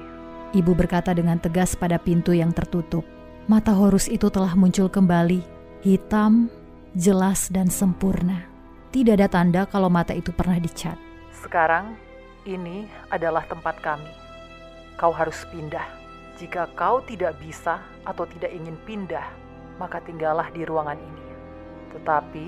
Ibu 0.52 0.72
berkata 0.76 1.16
dengan 1.16 1.40
tegas 1.40 1.72
pada 1.72 1.96
pintu 1.96 2.36
yang 2.36 2.52
tertutup. 2.52 3.04
Mata 3.48 3.72
Horus 3.72 4.08
itu 4.08 4.28
telah 4.28 4.52
muncul 4.56 4.88
kembali, 4.88 5.40
hitam 5.84 6.52
jelas 6.92 7.48
dan 7.48 7.72
sempurna. 7.72 8.44
Tidak 8.92 9.16
ada 9.16 9.28
tanda 9.28 9.64
kalau 9.64 9.88
mata 9.88 10.12
itu 10.12 10.28
pernah 10.32 10.60
dicat. 10.60 11.00
Sekarang, 11.32 11.96
ini 12.44 12.84
adalah 13.08 13.48
tempat 13.48 13.80
kami. 13.80 14.12
Kau 15.00 15.10
harus 15.10 15.48
pindah. 15.48 15.84
Jika 16.36 16.68
kau 16.76 17.00
tidak 17.04 17.40
bisa 17.40 17.80
atau 18.04 18.28
tidak 18.28 18.52
ingin 18.52 18.76
pindah, 18.84 19.24
maka 19.80 20.04
tinggallah 20.04 20.52
di 20.52 20.68
ruangan 20.68 21.00
ini. 21.00 21.24
Tetapi, 21.96 22.46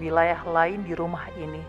wilayah 0.00 0.40
lain 0.46 0.84
di 0.86 0.92
rumah 0.96 1.26
ini 1.36 1.60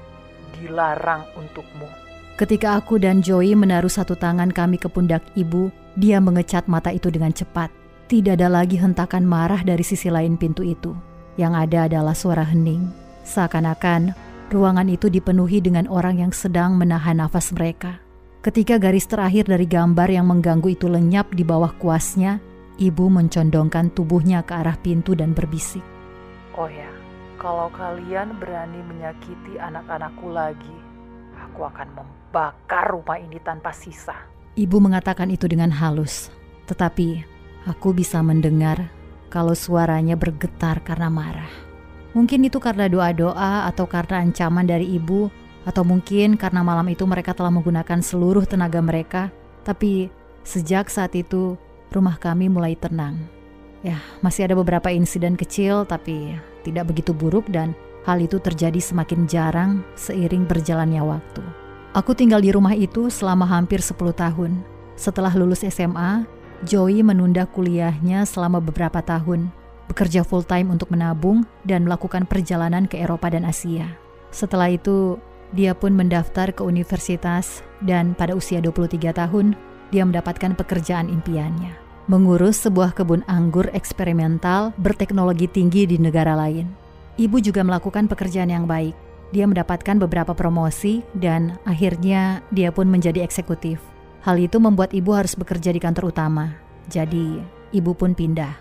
dilarang 0.60 1.26
untukmu. 1.36 1.90
Ketika 2.34 2.78
aku 2.78 2.98
dan 2.98 3.22
Joey 3.22 3.54
menaruh 3.54 3.92
satu 3.92 4.18
tangan 4.18 4.50
kami 4.50 4.82
ke 4.82 4.90
pundak 4.90 5.22
ibu, 5.38 5.70
dia 5.94 6.18
mengecat 6.18 6.66
mata 6.66 6.90
itu 6.90 7.14
dengan 7.14 7.30
cepat. 7.30 7.70
Tidak 8.10 8.36
ada 8.36 8.50
lagi 8.50 8.78
hentakan 8.78 9.24
marah 9.24 9.62
dari 9.62 9.86
sisi 9.86 10.10
lain 10.10 10.38
pintu 10.38 10.66
itu. 10.66 10.94
Yang 11.38 11.54
ada 11.70 11.80
adalah 11.90 12.16
suara 12.18 12.46
hening, 12.46 12.90
seakan-akan 13.26 14.14
ruangan 14.54 14.90
itu 14.90 15.10
dipenuhi 15.10 15.62
dengan 15.62 15.90
orang 15.90 16.22
yang 16.22 16.34
sedang 16.34 16.78
menahan 16.78 17.22
nafas 17.22 17.50
mereka. 17.54 18.02
Ketika 18.44 18.78
garis 18.78 19.08
terakhir 19.08 19.48
dari 19.48 19.66
gambar 19.66 20.10
yang 20.12 20.30
mengganggu 20.30 20.76
itu 20.76 20.86
lenyap 20.92 21.32
di 21.32 21.42
bawah 21.42 21.72
kuasnya, 21.80 22.44
Ibu 22.74 23.06
mencondongkan 23.06 23.94
tubuhnya 23.94 24.42
ke 24.42 24.58
arah 24.58 24.74
pintu 24.82 25.14
dan 25.14 25.38
berbisik. 25.38 25.86
Oh 26.58 26.66
ya, 26.66 26.90
kalau 27.44 27.68
kalian 27.76 28.40
berani 28.40 28.80
menyakiti 28.88 29.60
anak-anakku 29.60 30.32
lagi, 30.32 30.78
aku 31.36 31.68
akan 31.68 31.92
membakar 31.92 32.88
rumah 32.88 33.20
ini 33.20 33.36
tanpa 33.44 33.76
sisa. 33.76 34.16
Ibu 34.56 34.80
mengatakan 34.80 35.28
itu 35.28 35.52
dengan 35.52 35.68
halus, 35.68 36.32
tetapi 36.72 37.20
aku 37.68 37.92
bisa 37.92 38.24
mendengar 38.24 38.88
kalau 39.28 39.52
suaranya 39.52 40.16
bergetar 40.16 40.80
karena 40.88 41.12
marah. 41.12 41.52
Mungkin 42.16 42.48
itu 42.48 42.64
karena 42.64 42.88
doa-doa 42.88 43.68
atau 43.68 43.92
karena 43.92 44.24
ancaman 44.24 44.64
dari 44.64 44.96
ibu, 44.96 45.28
atau 45.68 45.84
mungkin 45.84 46.40
karena 46.40 46.64
malam 46.64 46.88
itu 46.88 47.04
mereka 47.04 47.36
telah 47.36 47.52
menggunakan 47.52 48.00
seluruh 48.00 48.48
tenaga 48.48 48.80
mereka. 48.80 49.28
Tapi 49.68 50.08
sejak 50.48 50.88
saat 50.88 51.12
itu, 51.12 51.60
rumah 51.92 52.16
kami 52.16 52.48
mulai 52.48 52.80
tenang. 52.80 53.20
Ya, 53.84 54.00
masih 54.24 54.48
ada 54.48 54.56
beberapa 54.56 54.96
insiden 54.96 55.36
kecil, 55.36 55.84
tapi 55.84 56.40
tidak 56.64 56.96
begitu 56.96 57.12
buruk 57.12 57.46
dan 57.52 57.76
hal 58.08 58.20
itu 58.24 58.40
terjadi 58.40 58.80
semakin 58.80 59.28
jarang 59.28 59.84
seiring 60.00 60.48
berjalannya 60.48 61.04
waktu. 61.04 61.44
Aku 61.94 62.18
tinggal 62.18 62.42
di 62.42 62.50
rumah 62.50 62.74
itu 62.74 63.12
selama 63.12 63.46
hampir 63.46 63.84
10 63.84 64.00
tahun. 64.16 64.66
Setelah 64.98 65.36
lulus 65.38 65.62
SMA, 65.62 66.26
Joey 66.66 67.04
menunda 67.04 67.46
kuliahnya 67.46 68.26
selama 68.26 68.64
beberapa 68.64 69.04
tahun 69.04 69.52
bekerja 69.94 70.24
full 70.24 70.42
time 70.42 70.72
untuk 70.72 70.90
menabung 70.90 71.46
dan 71.68 71.86
melakukan 71.86 72.26
perjalanan 72.26 72.88
ke 72.88 72.98
Eropa 72.98 73.30
dan 73.30 73.46
Asia. 73.46 73.94
Setelah 74.34 74.74
itu, 74.74 75.22
dia 75.54 75.78
pun 75.78 75.94
mendaftar 75.94 76.50
ke 76.50 76.66
universitas 76.66 77.62
dan 77.86 78.18
pada 78.18 78.34
usia 78.34 78.58
23 78.58 79.14
tahun, 79.14 79.54
dia 79.94 80.02
mendapatkan 80.02 80.58
pekerjaan 80.58 81.14
impiannya. 81.14 81.78
Mengurus 82.04 82.60
sebuah 82.60 82.92
kebun 82.92 83.24
anggur 83.32 83.72
eksperimental 83.72 84.76
berteknologi 84.76 85.48
tinggi 85.48 85.88
di 85.88 85.96
negara 85.96 86.36
lain. 86.36 86.68
Ibu 87.16 87.40
juga 87.40 87.64
melakukan 87.64 88.12
pekerjaan 88.12 88.52
yang 88.52 88.68
baik. 88.68 88.92
Dia 89.32 89.48
mendapatkan 89.48 89.96
beberapa 90.04 90.36
promosi 90.36 91.00
dan 91.16 91.56
akhirnya 91.64 92.44
dia 92.52 92.76
pun 92.76 92.92
menjadi 92.92 93.24
eksekutif. 93.24 93.80
Hal 94.20 94.36
itu 94.36 94.60
membuat 94.60 94.92
ibu 94.92 95.16
harus 95.16 95.32
bekerja 95.40 95.72
di 95.72 95.80
kantor 95.80 96.12
utama. 96.12 96.60
Jadi, 96.92 97.40
ibu 97.72 97.96
pun 97.96 98.12
pindah. 98.12 98.52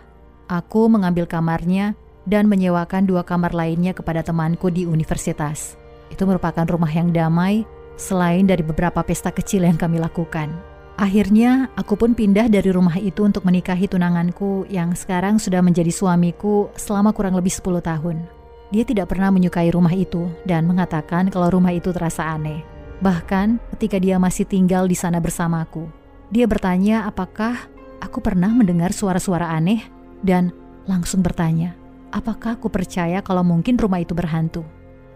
Aku 0.47 0.87
mengambil 0.87 1.27
kamarnya 1.27 1.99
dan 2.23 2.47
menyewakan 2.47 3.11
dua 3.11 3.27
kamar 3.27 3.51
lainnya 3.59 3.91
kepada 3.91 4.23
temanku 4.23 4.71
di 4.71 4.87
universitas. 4.87 5.75
Itu 6.15 6.31
merupakan 6.31 6.63
rumah 6.63 6.91
yang 6.95 7.11
damai 7.11 7.67
selain 7.99 8.47
dari 8.47 8.63
beberapa 8.63 9.03
pesta 9.03 9.35
kecil 9.35 9.67
yang 9.67 9.75
kami 9.75 9.99
lakukan. 9.99 10.72
Akhirnya, 11.01 11.73
aku 11.73 11.97
pun 11.97 12.13
pindah 12.13 12.53
dari 12.53 12.69
rumah 12.69 13.01
itu 13.01 13.25
untuk 13.25 13.49
menikahi 13.49 13.89
tunanganku 13.89 14.69
yang 14.69 14.93
sekarang 14.93 15.41
sudah 15.41 15.65
menjadi 15.65 15.89
suamiku 15.89 16.69
selama 16.77 17.17
kurang 17.17 17.33
lebih 17.33 17.51
10 17.51 17.81
tahun. 17.81 18.17
Dia 18.73 18.85
tidak 18.85 19.13
pernah 19.13 19.33
menyukai 19.33 19.73
rumah 19.73 19.93
itu 19.93 20.29
dan 20.49 20.65
mengatakan 20.69 21.29
kalau 21.33 21.53
rumah 21.53 21.73
itu 21.73 21.93
terasa 21.93 22.29
aneh. 22.33 22.65
Bahkan 23.05 23.77
ketika 23.77 23.97
dia 24.01 24.17
masih 24.21 24.49
tinggal 24.49 24.89
di 24.89 24.97
sana 24.97 25.21
bersamaku, 25.21 25.89
dia 26.33 26.49
bertanya 26.49 27.05
apakah 27.05 27.69
aku 28.01 28.25
pernah 28.25 28.49
mendengar 28.49 28.97
suara-suara 28.97 29.53
aneh 29.53 29.85
dan 30.25 30.55
langsung 30.89 31.21
bertanya, 31.21 31.77
apakah 32.15 32.57
aku 32.57 32.73
percaya 32.73 33.21
kalau 33.21 33.45
mungkin 33.45 33.77
rumah 33.77 34.01
itu 34.01 34.17
berhantu? 34.17 34.65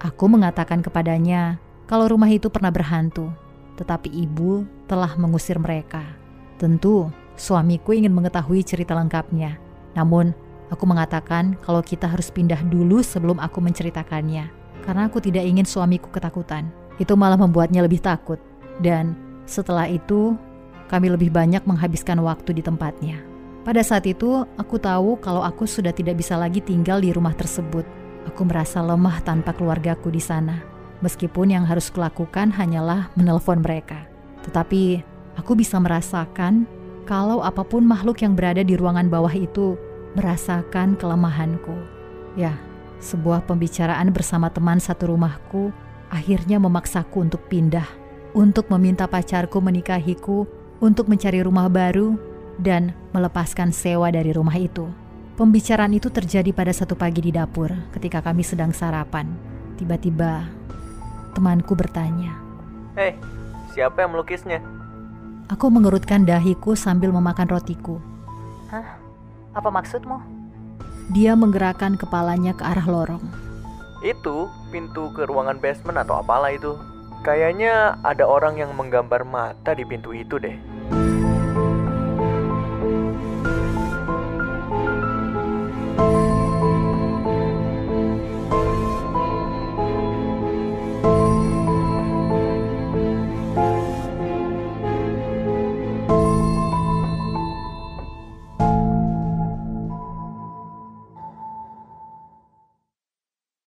Aku 0.02 0.28
mengatakan 0.28 0.84
kepadanya 0.84 1.56
kalau 1.88 2.10
rumah 2.10 2.28
itu 2.28 2.52
pernah 2.52 2.68
berhantu, 2.68 3.32
tetapi 3.80 4.12
ibu 4.12 4.68
telah 4.86 5.12
mengusir 5.18 5.58
mereka. 5.58 6.02
Tentu, 6.56 7.10
suamiku 7.36 7.92
ingin 7.92 8.14
mengetahui 8.14 8.64
cerita 8.64 8.96
lengkapnya. 8.96 9.60
Namun, 9.92 10.32
aku 10.72 10.88
mengatakan 10.88 11.58
kalau 11.60 11.84
kita 11.84 12.08
harus 12.08 12.32
pindah 12.32 12.58
dulu 12.66 13.04
sebelum 13.04 13.36
aku 13.38 13.60
menceritakannya, 13.60 14.48
karena 14.86 15.02
aku 15.06 15.20
tidak 15.20 15.44
ingin 15.44 15.68
suamiku 15.68 16.08
ketakutan. 16.08 16.72
Itu 16.96 17.12
malah 17.14 17.36
membuatnya 17.36 17.84
lebih 17.84 18.00
takut. 18.00 18.40
Dan 18.80 19.12
setelah 19.44 19.84
itu, 19.84 20.32
kami 20.88 21.12
lebih 21.12 21.28
banyak 21.28 21.66
menghabiskan 21.68 22.16
waktu 22.24 22.56
di 22.56 22.62
tempatnya. 22.64 23.20
Pada 23.66 23.82
saat 23.82 24.06
itu, 24.06 24.46
aku 24.56 24.78
tahu 24.78 25.18
kalau 25.18 25.42
aku 25.42 25.66
sudah 25.66 25.90
tidak 25.90 26.22
bisa 26.22 26.38
lagi 26.38 26.62
tinggal 26.62 27.02
di 27.02 27.10
rumah 27.10 27.34
tersebut. 27.34 27.82
Aku 28.30 28.46
merasa 28.46 28.78
lemah 28.78 29.18
tanpa 29.26 29.50
keluargaku 29.52 30.08
di 30.08 30.22
sana. 30.22 30.62
Meskipun 31.02 31.52
yang 31.52 31.66
harus 31.66 31.90
kulakukan 31.92 32.54
hanyalah 32.54 33.10
menelpon 33.18 33.60
mereka. 33.60 34.15
Tetapi, 34.46 35.02
aku 35.36 35.52
bisa 35.58 35.76
merasakan 35.82 36.64
kalau 37.06 37.42
apa 37.42 37.62
pun 37.62 37.86
makhluk 37.86 38.22
yang 38.22 38.34
berada 38.34 38.62
di 38.66 38.74
ruangan 38.74 39.06
bawah 39.06 39.34
itu 39.34 39.78
merasakan 40.18 40.98
kelemahanku. 40.98 41.74
Ya, 42.34 42.56
sebuah 42.98 43.44
pembicaraan 43.44 44.10
bersama 44.10 44.48
teman 44.48 44.80
satu 44.80 45.12
rumahku 45.12 45.70
akhirnya 46.08 46.56
memaksaku 46.62 47.26
untuk 47.26 47.42
pindah, 47.50 47.86
untuk 48.32 48.70
meminta 48.72 49.04
pacarku 49.10 49.58
menikahiku, 49.58 50.46
untuk 50.78 51.10
mencari 51.10 51.42
rumah 51.42 51.66
baru, 51.66 52.14
dan 52.56 52.96
melepaskan 53.12 53.72
sewa 53.72 54.08
dari 54.08 54.32
rumah 54.32 54.56
itu. 54.56 54.88
Pembicaraan 55.36 55.92
itu 55.92 56.08
terjadi 56.08 56.48
pada 56.56 56.72
satu 56.72 56.96
pagi 56.96 57.20
di 57.20 57.28
dapur 57.28 57.68
ketika 57.92 58.24
kami 58.24 58.40
sedang 58.40 58.72
sarapan. 58.72 59.28
Tiba-tiba 59.76 60.48
temanku 61.36 61.76
bertanya, 61.76 62.32
Hei, 62.96 63.12
siapa 63.76 64.00
yang 64.00 64.16
melukisnya? 64.16 64.64
Aku 65.52 65.68
mengerutkan 65.68 66.24
dahiku 66.24 66.72
sambil 66.72 67.12
memakan 67.12 67.44
rotiku. 67.52 68.00
Hah? 68.72 68.96
Apa 69.52 69.68
maksudmu? 69.68 70.16
Dia 71.12 71.36
menggerakkan 71.36 72.00
kepalanya 72.00 72.56
ke 72.56 72.64
arah 72.64 72.88
lorong. 72.88 73.22
Itu 74.00 74.48
pintu 74.72 75.12
ke 75.12 75.28
ruangan 75.28 75.60
basement 75.60 76.00
atau 76.00 76.24
apalah 76.24 76.50
itu. 76.50 76.74
Kayaknya 77.22 78.00
ada 78.00 78.24
orang 78.24 78.56
yang 78.56 78.72
menggambar 78.72 79.22
mata 79.28 79.76
di 79.76 79.84
pintu 79.84 80.16
itu 80.16 80.40
deh. 80.40 80.56